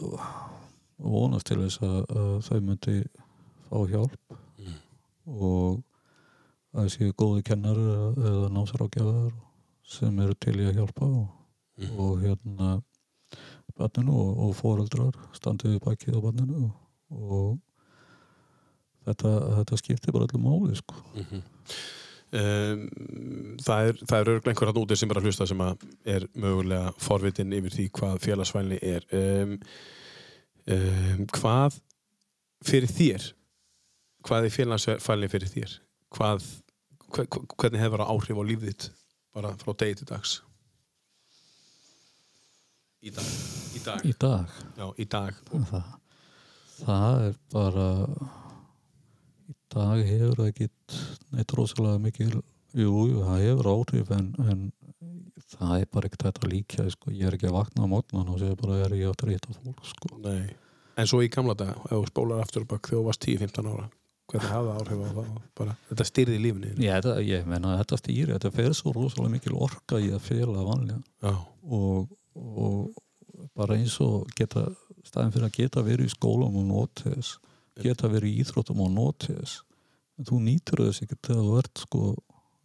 [1.05, 2.97] vonast til þess að, að þau myndi
[3.69, 4.75] fá hjálp Mm.
[5.27, 5.83] og
[6.79, 9.33] að séu góði kennar eða námsrákjafar
[9.85, 11.29] sem eru til í að hjálpa og,
[11.79, 11.99] Mhm.
[11.99, 12.83] og hérna
[13.77, 16.75] banninu og, og foreldrar standið við bakið á banninu og,
[17.11, 17.59] og
[19.07, 20.95] þetta, þetta skiptir bara allir máli sko.
[21.19, 21.43] Mhm.
[22.35, 22.89] Um,
[23.63, 26.93] það er er örglega einhver hann úti sem er að hlusta sem að er mögulega
[26.99, 29.53] forvitin yfir því hvað félagsfælni er um,
[30.67, 31.77] um, hvað
[32.67, 33.29] fyrir þér
[34.27, 35.77] hvað er félagsfælni fyrir þér
[36.17, 36.43] hvað,
[37.13, 38.89] hva, hva- hvernig hefur það áhrif á lífið þitt
[39.35, 40.39] bara frá degi til dags.
[43.05, 43.29] Í dag.
[43.75, 44.57] Í dag, í dag?
[44.79, 45.41] Já, í dag.
[45.51, 45.89] Það,
[46.79, 47.89] það er bara
[49.51, 50.69] í dag hefur það ekki
[51.35, 54.63] neitt rosalega mikil jú, jú, það hefur áhrif en, en
[55.55, 57.13] það er bara ekkert þetta líka sko.
[57.13, 59.59] ég er ekki að vakna á mótnan og segja bara er ég átt að reyta
[59.59, 60.23] fólk sko.
[60.95, 63.91] En svo í gamla dag ef þú spólar aftur bak þegar þú varst 10-15 ára
[64.33, 66.85] hvernig hafði það áhrif á það bara, þetta styrði þínu?
[66.85, 70.65] ég, þetta, ég menna þetta stýri þetta fer svo rosalega mikil orka í að fela
[70.65, 71.35] vanlega já,
[71.79, 74.67] og, og bara eins og geta
[75.05, 77.39] staðin fyrir að geta verið í skólam og notið þess
[77.83, 78.93] geta verið í íþróttum og
[80.19, 82.03] en þú nýtur þess ekki þegar þú ert sko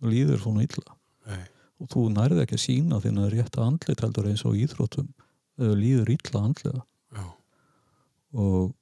[0.10, 0.96] líður svona illa.
[1.30, 1.44] Nei,
[1.80, 5.10] og þú nærði ekki að sína þín að rétta andlit heldur eins og í íþróttum
[5.60, 6.84] eða líður illa andlega.
[7.18, 7.26] Já,
[8.46, 8.76] og,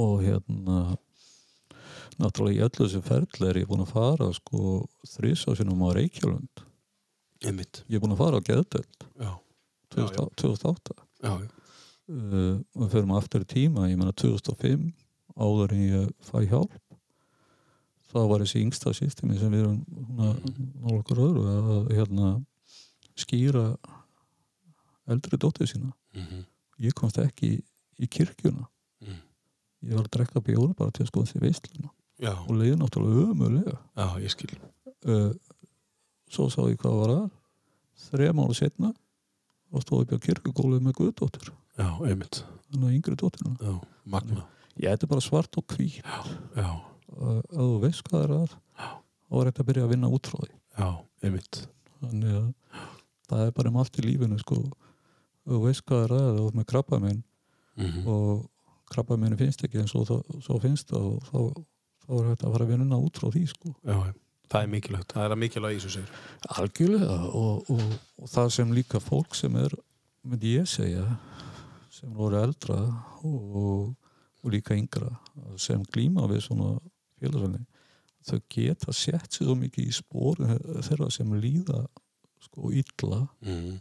[0.00, 0.78] og hérna
[2.20, 4.84] náttúrulega í öllu þessu ferli er ég búin að fara sko
[5.14, 6.64] þrís á Reykjavlund
[7.44, 7.82] einmitt.
[7.88, 9.32] Ég er búin að fara á já.
[9.94, 11.48] 2008 já, já,
[12.10, 14.88] uh, og fyrir maður aftur í tíma ég menna 2005
[15.34, 16.80] áður en ég fæ hjálp.
[18.10, 19.78] Þá var þessi yngsta systemi sem við erum
[20.18, 22.32] nála okkur öðru að hérna
[23.18, 23.64] skýra
[25.10, 25.90] eldri dóttir sína.
[26.14, 26.44] Mhm,
[26.86, 27.60] ég komst ekki í,
[27.98, 28.68] í kirkjuna.
[29.02, 29.20] Mhm.
[29.84, 31.90] ég var að drekka bjóri bara til að skoða því veisluna
[32.22, 34.52] já, og leiði náttúrulega ömulega já, ég skil.
[35.04, 35.32] Uh,
[36.30, 37.24] svo sá ég hvað var að
[38.08, 38.90] þrejum ára setna
[39.74, 44.46] og stóð upp á kirkugólið með guðdóttir já, einmitt, þannig að yngri dóttirna já, magna.
[44.82, 46.70] Ég er bara svart og hvít já,
[47.14, 48.56] að að þú veist hvað er að
[49.34, 50.54] þá er þetta að byrja að vinna út frá því.
[50.78, 50.88] Já,
[51.26, 51.60] einmitt.
[52.00, 52.48] Þannig að
[53.30, 54.58] það er bara um allt í lífinu sko.
[55.44, 57.22] Þú veist hvað er að þú ert með krabba minn
[57.80, 58.44] mhm, og
[58.92, 60.04] krabba minn finnst ekki en svo,
[60.44, 61.64] svo finnst það og þá,
[62.04, 63.74] þá er þetta að fara að vinna út frá því sko.
[63.82, 63.98] Já,
[64.52, 65.12] það er mikilvægt.
[65.14, 66.22] Það er að mikilvægt í þessu segir.
[66.60, 67.84] Algjörlega og, og,
[68.20, 69.76] og það sem líka fólk sem er
[70.24, 71.04] myndi ég segja
[71.94, 72.80] sem voru eldra
[73.24, 73.94] og,
[74.44, 75.12] og líka yngra
[75.60, 76.74] sem glíma við svona
[77.20, 77.64] félagsvæli
[78.24, 80.40] þau geta sett sér svo mikið í spór
[80.86, 81.84] þeirra sem líða
[82.44, 83.76] sko illa mhm,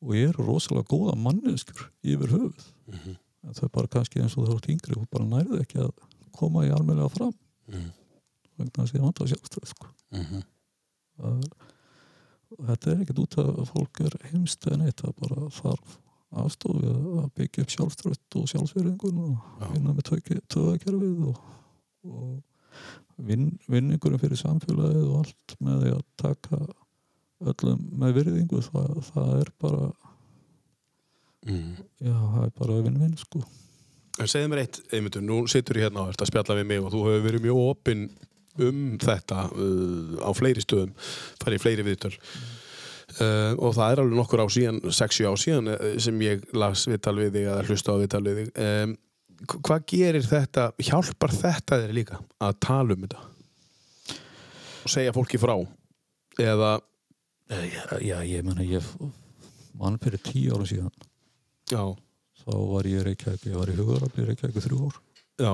[0.00, 2.68] og eru rosalega góða manneskur yfir höfuð.
[2.90, 3.16] Mhm,
[3.46, 5.92] en þau bara kannski eins og þau eru yngri og bara nærðu ekki að
[6.36, 7.34] koma í almennilega fram.
[7.70, 7.90] Mhm,
[8.60, 9.90] vegna þess að ég vant að sjálfstöð sko.
[11.20, 11.48] að,
[12.56, 15.98] og þetta er ekkert út að fólk er heimst en eitt að bara þarf
[16.40, 20.12] aðstofi að byggja upp sjálfstrött og sjálfsverðingun og vinna með
[20.52, 21.40] töðakerfið og,
[22.06, 26.60] og vin, vinningurum fyrir samfélagið og allt með því að taka
[27.50, 29.88] öllum með virðingu það, það er bara
[31.48, 31.74] mm.
[32.04, 33.42] já, það er bara vinn-vinn sko
[34.20, 36.82] En segðu mér eitt, einmitt, nú situr ég hérna og ert að spjalla við mig
[36.84, 38.02] og þú hefur verið mjög opinn
[38.60, 40.90] um þetta uh, á fleiri stöðum,
[41.40, 42.10] farið í fleiri viðtöl.
[43.20, 46.84] Uh, og það er alveg nokkur á síðan, 60 á síðan uh, sem ég las
[46.90, 48.50] viðtal við þig eða hlusta á viðtal við þig.
[48.66, 48.92] Um,
[49.48, 53.24] hva- hvað gerir þetta, hjálpar þetta þér líka að tala um þetta?
[54.84, 55.56] Og segja fólki frá?
[56.40, 56.76] Eða,
[57.50, 58.84] Eh, já, já, ég menna ég
[59.74, 60.92] mann fyrir tíu ára síðan.
[61.66, 61.80] Já,
[62.40, 65.00] þá var ég í Reykjavík, ég var í hugarafli í Reykjavík þrjú ár.
[65.40, 65.52] Já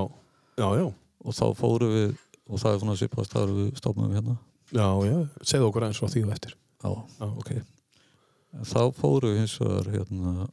[0.56, 0.86] já, já,
[1.26, 2.12] og þá fóru við
[2.46, 4.36] og það er svona svipast þar við stofnum hérna.
[4.74, 6.54] Já, já segðu okkur eins frá því og eftir.
[6.82, 7.26] Já, Já.
[7.26, 7.50] ok.
[8.56, 10.46] En þá fóru við hins vegar hérna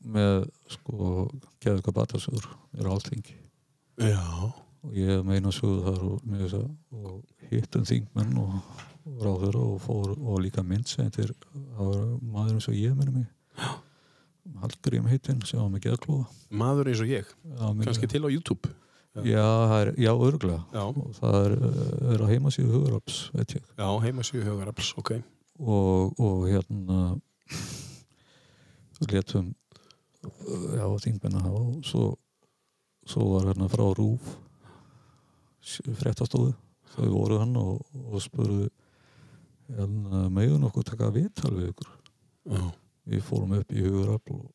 [0.00, 1.28] með sko
[1.60, 2.46] geðuga batasögur
[2.78, 3.36] er alltingi
[4.00, 4.22] já,
[4.80, 8.54] og ég meina sögur þar og, og hittum þingmenn og,
[9.04, 10.64] og ráður og fór og líka
[11.76, 13.28] það var maður eins og ég minni mig
[14.60, 17.28] Hallgrím heitinn sem var með geðklóða maður eins og ég.
[17.84, 18.72] Kannski til á YouTube.
[19.26, 19.42] Já,
[19.80, 20.82] er, já, örglega já,
[21.16, 21.54] það er,
[22.14, 22.68] er á heimasíðu
[23.56, 23.64] ég.
[23.74, 25.16] Já heimasíu hugarafls, ok.
[25.58, 27.00] Og, og hérna
[29.10, 29.50] letum
[30.76, 32.04] já, þingmenn að hafa og svo,
[33.08, 34.30] svo var hérna frá Rúf
[36.00, 36.54] fréttastóðu
[36.94, 38.68] þau voru hann og, og spurðu
[39.74, 41.90] hérna, megun okkur taka viðtal við ykkur?
[42.50, 42.62] Já,
[43.10, 44.50] við fórum upp í huguröfl og,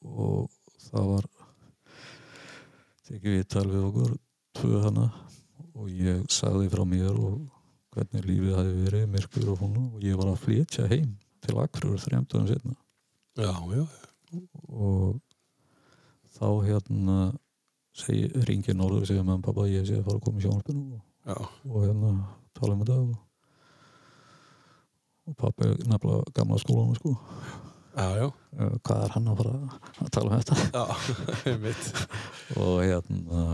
[0.00, 1.30] og það var
[3.08, 4.12] tekið viðtal við okkur
[4.60, 5.08] tvö hana
[5.80, 7.40] og ég sagði frá mér og
[7.94, 11.98] hvernig lífið hafi verið myrkur og hún og ég var að flytja heim til Akrur
[12.00, 12.76] þremtuðum setna
[13.40, 13.84] já, já,
[14.68, 15.20] og
[16.36, 17.16] þá hérna
[17.96, 21.00] segi, ringi Norður og segja með pappa ég sé að fara að koma í sjónarpinu
[21.00, 22.12] og, og hérna
[22.56, 23.16] tala um þetta og,
[25.30, 27.16] og pappa er nefnilega gamla skólanum sko.
[27.96, 28.28] Já, já,
[28.58, 29.58] Eh, hvað er hann að fara
[30.02, 30.56] að tala um þetta?
[30.74, 30.84] Já,
[32.64, 33.44] og hérna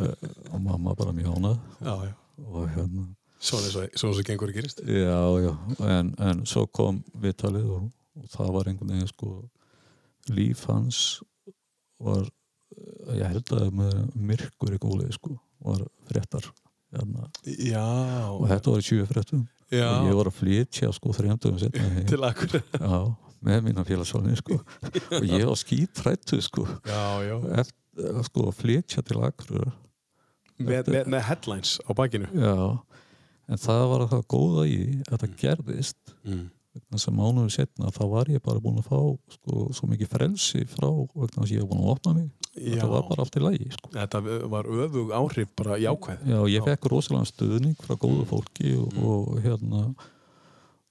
[0.00, 1.58] eh, og mamma bara mjög ánað
[2.40, 3.04] og hérna.
[3.36, 4.80] Svona og gengur að gerist.
[5.84, 9.34] en, en svo kom viðtalið og, og það var einhvern veginn sko
[10.32, 11.02] líf hans
[12.00, 13.98] var eh, ég held að með
[14.32, 16.48] myrkur í gólið sko var fréttar
[16.96, 17.28] hérna.
[17.44, 17.84] Já,
[18.32, 22.04] og þetta var í 20 fréttum já, og ég var að flytja sko þrjandum setna
[22.10, 22.58] til akkur.
[22.76, 22.98] já,
[23.46, 24.60] með mína félagsvalni sko.
[25.18, 26.66] Og ég var skítrættu sko.
[26.86, 29.72] Já, já, eftir sko að flytja til Akureyrar.
[30.56, 32.28] Með, með, með headlines á bakinu.
[32.32, 32.54] Já,
[33.52, 34.78] en það var það góða í
[35.10, 36.46] að það gerðist Mm.
[36.76, 38.98] Vegna sem mánuðu setna þá var ég bara búin að fá
[39.36, 42.72] sko, svo mikið frelsi frá vegna þess að ég var búin að opna mig Já,
[42.72, 43.90] þetta var bara allt í lagi sko.
[43.92, 46.22] þetta var öfug áhrif bara jákvæð.
[46.30, 49.04] Já, ég fekk rosalega stuðning frá góðu fólki og, Mm.
[49.04, 49.82] og hérna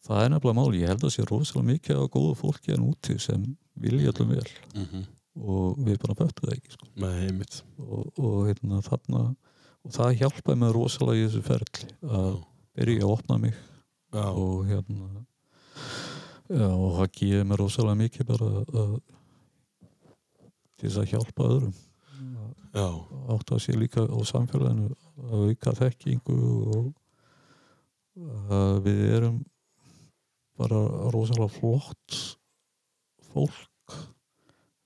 [0.06, 3.18] það er nefnilega máli, ég held að sé rosalega mikið af góðu fólki en úti
[3.20, 3.46] sem
[3.82, 5.06] vilja allum vel Mm -hmm.
[5.42, 6.86] og við bara föttu það ekki sko.
[7.02, 7.64] Heimitt.
[7.80, 9.36] og, og hérna þarna
[9.86, 12.44] og það hjálpaði mig rosalega í þessu ferli að
[12.78, 13.54] byrja að opna mig
[14.14, 15.26] Já, og hérna
[16.49, 18.95] og það gefið mér rosalega mikið bara að
[20.76, 21.76] til þess að hjálpa öðrum.
[22.76, 22.88] Já,
[23.32, 24.89] átt að sé líka á samfélaginu
[25.32, 26.39] að auka þekkingu
[26.76, 26.89] og
[28.55, 29.38] að við erum
[30.59, 30.82] bara
[31.13, 32.19] rosalega flott
[33.32, 33.95] fólk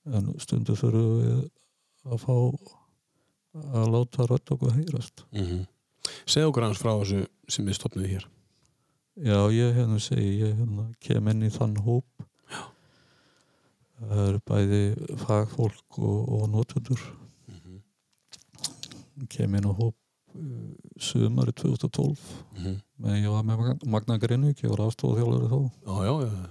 [0.09, 1.41] en stundu þurfum við
[2.09, 2.37] að fá
[3.79, 5.25] að láta rödd okkur heyrast.
[5.33, 5.65] Mm
[6.25, 8.25] Segð okkur hans frá þessu sem við stopnum hér.
[9.19, 12.05] Já, ég hérna segi, ég hérna kem inn í þann hóp.
[12.49, 12.61] Já.
[13.99, 14.81] Það eru bæði
[15.25, 17.01] fagfólk og, og notendur.
[17.49, 19.27] Mm -hmm.
[19.29, 19.95] Kem inn á hóp
[20.35, 22.19] uh, sumari 2012
[22.99, 26.49] með ég var með Mag- Magna Grinvík, ég var aðstofþjálfur þá Já, já, já.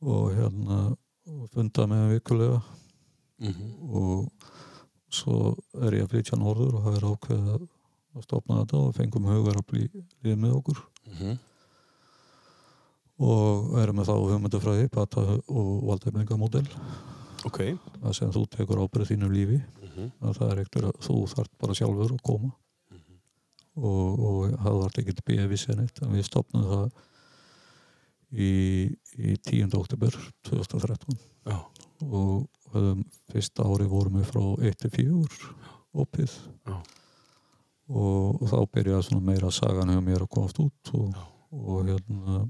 [0.00, 0.96] og hérna
[1.26, 2.62] og funda með vikulega
[3.38, 3.90] Mm -hmm.
[3.90, 4.30] og
[5.10, 9.24] svo er ég að flytja norður og það er ákveðið að- stopna þetta og fengum
[9.26, 9.88] hugar að bli
[10.22, 10.78] lið með okkur.
[13.18, 16.66] Og erum með þá hugmyndafræði, pata og valdefningamódel
[17.44, 17.60] Ok.
[18.02, 19.62] það sem þú tekur ábyrð þínu lífi
[19.94, 20.28] Mm -hmm.
[20.28, 22.50] að það er ekkert að þú þarf bara sjálfur að koma
[23.76, 26.90] og, og það var ekki BFIS en eitt en við stopnum það
[28.32, 28.50] í,
[29.18, 29.74] í 10.
[29.78, 30.16] oktober
[30.48, 31.58] 2013 Já.
[32.10, 35.54] og höfum fyrsta ári vorum við frá 1-4
[35.94, 36.32] opið
[37.88, 41.14] og, og þá byrjaði svona meira sagan hefur mér að komast út og,
[41.52, 42.44] og hérna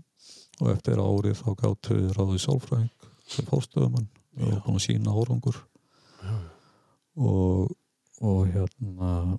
[0.60, 4.60] og eftir árið þá gáttu ráðið sálfræðing sem fórstöðumann og Já.
[4.64, 5.56] búin að sína árangur.
[7.14, 7.70] Og,
[8.20, 9.38] og hérna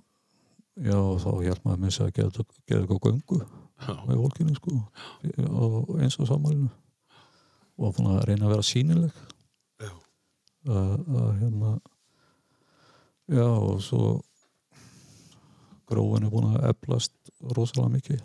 [0.76, 2.44] já þá hjálp maður þess að geða
[2.80, 3.94] eitthvað göngu Já.
[4.08, 4.76] með fólkinu sko
[5.46, 6.70] og eins og samanlinu
[7.76, 9.18] og að reyna að vera sínileg
[10.66, 11.02] að,
[11.40, 11.72] hérna
[13.30, 14.16] já og svo
[15.86, 17.14] grófin er búin að eflast
[17.56, 18.24] rosalega mikið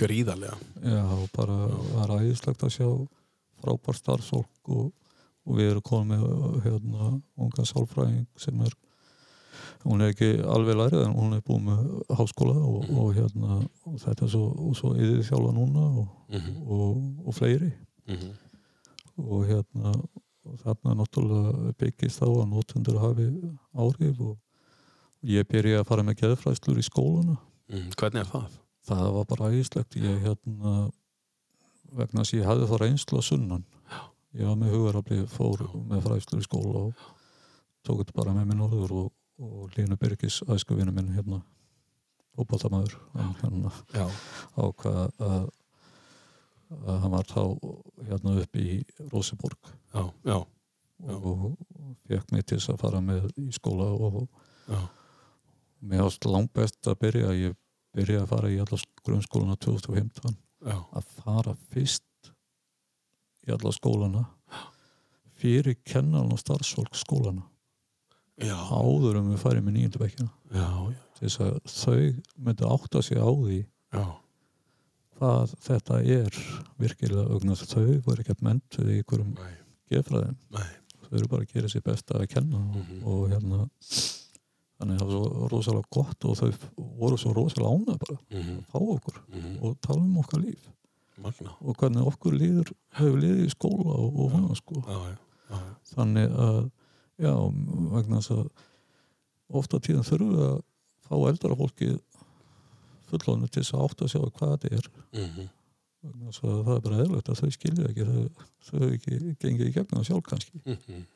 [0.00, 0.56] Gríðarlega.
[0.82, 2.88] já og bara það er æðislegt að sjá
[3.62, 4.88] frábær starfsfólk og,
[5.44, 8.74] og við erum komið með hérna unga sálfræðing sem er
[9.84, 11.84] hún er ekki alveg lærið en hún er búin með
[12.18, 16.60] háskóla og, og hérna og þetta er svo, og svo yfir þjálfa núna og, Mm
[16.64, 17.70] og, og fleiri.
[19.20, 19.92] Og hérna
[20.44, 23.28] og þarna náttúrulega byggist þá að notendur hafi
[23.72, 24.36] áhrif og
[25.24, 27.36] ég byrja að fara með geðfræðslur í skólana.
[27.72, 28.58] Mm, hvernig er það?
[28.84, 30.74] Það var bara ægislegt ég hérna
[31.94, 33.66] vegna að ég hafði þá reynslu að sunnan
[34.34, 37.10] ég var með hugarafli fór með fræðslur í skóla og
[37.86, 39.10] tók þetta bara með minn orður og,
[39.42, 41.42] og Línu Birgis æskuvinu minn hérna
[42.34, 44.08] óbáttamæður hann hérna Já.
[44.58, 45.46] ákvað að,
[46.88, 47.42] hann var þá
[48.08, 48.80] hérna upp í
[49.12, 50.38] Róseborg Já, já,
[51.04, 51.14] Já.
[51.14, 51.54] og
[52.08, 54.24] fekk mig til þess að fara með í skóla og
[54.66, 54.80] já.
[55.84, 57.60] mér ást langt best að byrja ég
[57.94, 60.76] byrja að fara í alla grunnskóluna 2015 já.
[60.92, 62.32] að fara fyrst
[63.46, 64.24] í alla skólana
[65.40, 67.44] fyrir kennan og starfsfólk skólana
[68.42, 69.76] Já, áður um við farið með
[71.14, 71.98] til þess að þau
[72.46, 73.58] myndu átta sig á því
[73.94, 74.04] já,
[75.14, 76.38] hvað þetta er
[76.82, 80.66] virkilega augnar þau voru ekki að mentu í einhverjum nei,
[81.04, 83.04] þau eru bara að gera sér besta að kenna og, Mhm.
[83.06, 83.60] og hérna
[84.80, 86.48] þannig að það var svo rosalega gott og þau
[87.00, 90.70] voru svo rosalega ánað bara mhm, að fá okkur mhm, og tala um okkar líf.
[91.24, 94.80] Magna, og hvernig okkur líður hefur liðið í skóla og, og hana sko.
[94.82, 95.12] Já, já,
[95.46, 96.62] já, já, þannig að
[97.22, 97.34] já,
[97.94, 98.48] vegna þess að
[99.60, 100.56] ofta tíðan þurfum við að
[101.04, 101.90] fá eldra fólki
[103.10, 104.90] fullónu til þess að átta að sjá hvað þetta er.
[105.14, 105.52] Þess að
[106.04, 110.06] það er bara eðlögt að þau skilja ekki þau, þau ekki gengið í gegnum það
[110.10, 110.60] sjálf kannski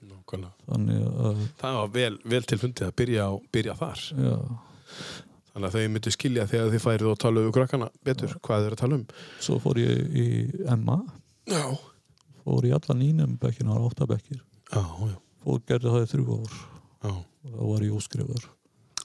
[0.09, 0.53] nákvæmlega.
[0.69, 4.05] þannig að Það var vel, vel til fundið að byrja, á, byrja þar.
[4.17, 4.37] já,
[5.53, 8.67] Þannig að þau myndu skilja þegar þið færið og tala um krakkana betur hvað þau
[8.69, 9.07] eru að tala um.
[9.43, 10.27] svo fór ég í
[10.71, 10.99] Emma
[11.49, 11.65] Já,
[12.45, 16.55] fór í alla nýnum bekkina á áttabekkir já, já, fór gerði það í þrjú ár
[17.09, 17.13] já.
[17.17, 18.49] og þá var ég úskrifar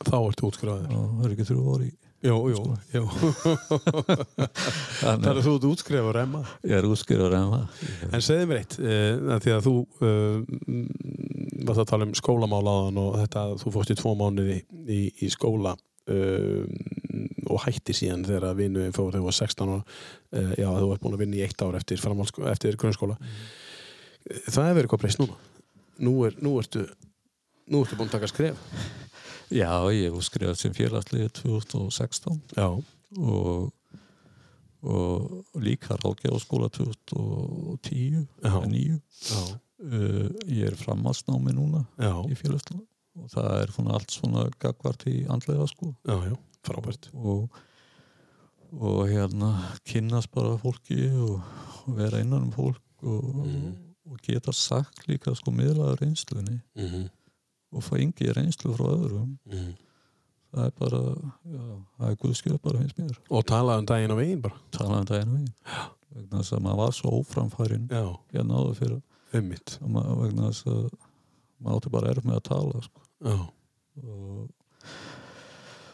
[0.04, 0.90] Þá ertu útskrifaðir.
[0.92, 1.92] það er ekki þrjú ár í
[2.24, 2.62] Jú, jú,
[2.94, 3.04] jú.
[5.04, 6.44] Þannig að þú ert útskrifaður, Emma.
[6.64, 7.60] ég er úskrifar Emma
[8.08, 10.38] En segðu mér eitt, uh, því að þú uh,
[11.68, 14.58] varst að tala um skólamálaðan og þetta að þú fórst í tvo mánuði
[14.88, 16.64] í, í skóla uh,
[17.52, 19.82] og hætti síðan þegar að vinnu fór þegar þú var 16 og
[20.56, 22.00] já, þú ert búin að vinna í eitt ár eftir,
[22.50, 23.18] eftir grunnskóla.
[24.48, 25.36] Það hefur verið eitthvað breyst núna.
[26.08, 28.64] Nú, er, nú ertu ertu búin að taka skref.
[29.52, 32.70] Já, ég úskrifað sem félagslið 2016 Já,
[33.20, 33.74] og,
[34.84, 38.50] og líka ráðgjáð skóla 2010 Já.
[38.50, 38.98] eða 9
[39.30, 39.44] já,
[39.84, 42.84] uh, ég er framhaldsnámi núna já, í félagslið.
[43.20, 45.92] Og það er svona allt svona gagvart í andlega sko.
[46.08, 47.12] Já, já, frábært.
[47.14, 47.60] og,
[48.74, 49.52] og hérna
[49.86, 51.44] kynnast bara fólki og,
[51.86, 53.44] og vera innan um fólk og,
[54.10, 56.62] og geta sagt líka sko miðlaða reynslunni.
[56.76, 57.12] Mm -hmm.
[57.74, 59.34] Og fá yngi reynslu frá öðrum.
[60.54, 61.02] Það er bara,
[61.50, 61.64] já,
[61.98, 64.60] það er guðskjöf bara finnst mér, Og talaði um daginn á veginn bara.
[64.76, 65.54] talaðan daginn veginn.
[66.14, 68.04] Vegna þess að maður var svo óframfærin Já,
[68.36, 69.00] hérna áður fyrir
[69.82, 70.84] maður, vegna þess að
[71.64, 73.02] maður átti bara erf með að tala sko.
[73.24, 73.38] Já,
[74.04, 74.54] og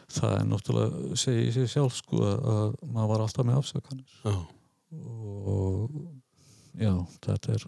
[0.09, 4.17] það er náttúrulega segið sér sjálf sko að, að maður var alltaf með afsakanir.
[4.25, 4.35] Já,
[5.13, 5.95] og
[6.83, 7.67] já, þetta er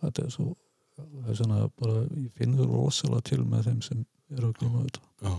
[0.00, 0.54] þetta er svo
[0.96, 4.02] það er svona bara, ég finn þau rosalega til með þeim sem
[4.36, 5.36] eru að glíma þetta já.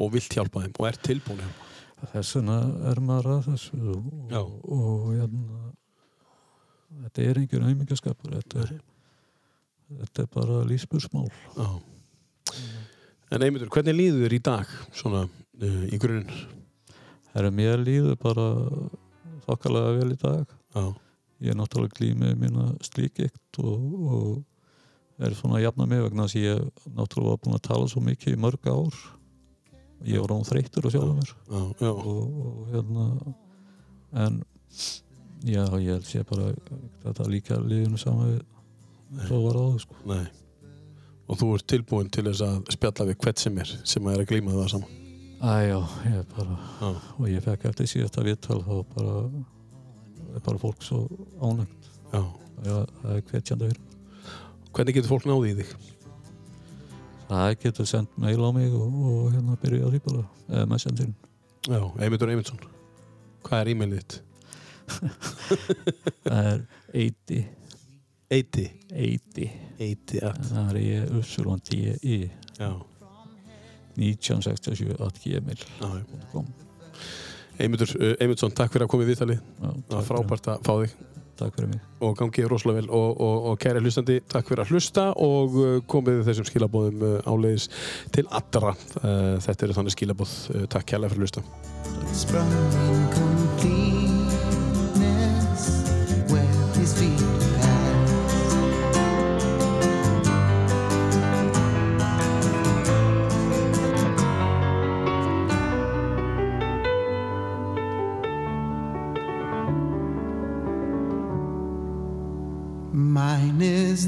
[0.00, 1.72] Og vilt hjálpa þeim og er tilbúin hjálpa.
[2.12, 2.56] þess vegna
[2.92, 3.80] er maður að þessu
[4.30, 4.40] Já.
[4.40, 5.62] og, og hérna
[7.06, 8.66] þetta er engin auðmingaskapur þetta
[10.00, 11.68] þetta er bara lífsbursmál Já.
[13.34, 16.44] En einmitur, hvernig líður þér í dag svona uh, í grunninn?
[17.32, 18.44] það er mér líður bara
[19.48, 20.84] þokkalega vel í dag Já,
[21.44, 26.38] ég er náttúrulega glímið mína slíkikt og, og er svona að jafna mig vegna þess
[26.38, 28.98] að ég náttúrulega var búin að tala svo mikið í mörg ár.
[30.06, 31.32] Ég var án þreyttur á sjálfum mér.
[31.48, 33.06] Já, já, og, og hérna
[34.24, 34.42] en
[35.44, 36.50] já, ég held sé bara
[37.04, 39.98] þetta líka liðinu saman við svo var áður sko.
[40.10, 40.26] Nei.
[41.26, 44.24] Og þú ert tilbúin til þess að spjalla við hvert sem er sem að er
[44.24, 45.02] að glíma það saman.
[45.36, 49.16] Æjá, ég bara Já, og ég fekk eftir síðasta viðtal þá bara
[50.44, 51.06] bara fólk svo
[51.40, 51.90] ánægt.
[52.12, 53.82] Það er hvetjandi að vera
[54.76, 55.76] Hvernig getur fólk náðið í þig?
[57.26, 61.14] það getur sendt mail á mig og, og hérna byrja á því bara eða messengerin.
[61.66, 62.60] Já, Eymundur Eymundsson.
[63.46, 64.18] Hvað er e-mailið þitt?
[66.28, 66.60] það er
[66.94, 67.40] eiti.
[68.30, 68.66] Eiti?
[68.92, 69.48] Eiti.
[69.82, 72.20] Eiti at það er ég uppsulun 10 í
[72.56, 72.70] Já,
[73.96, 76.46] 1967 at gmail.com
[77.58, 79.42] Eymundsson, takk fyrir að koma í viðtalið.
[79.42, 80.96] Já, Það var frábært að fá þig.
[81.36, 81.80] Takk fyrir mig.
[82.00, 82.88] Og gangið rosalega vel.
[82.96, 87.28] Og, og, og kæri hlustandi, takk fyrir að hlusta og uh, komið þessum skilabóðum uh,
[87.28, 87.68] áleiðis
[88.16, 88.72] til allra.
[88.96, 90.36] Þetta eru þannig skilabóð,
[90.72, 93.35] takk kærlega fyrir að hlusta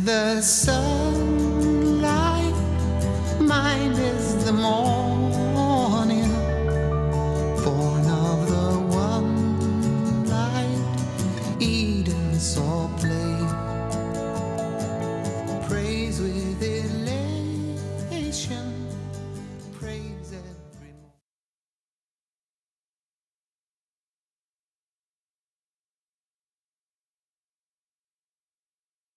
[0.08, 1.47] the sunlight,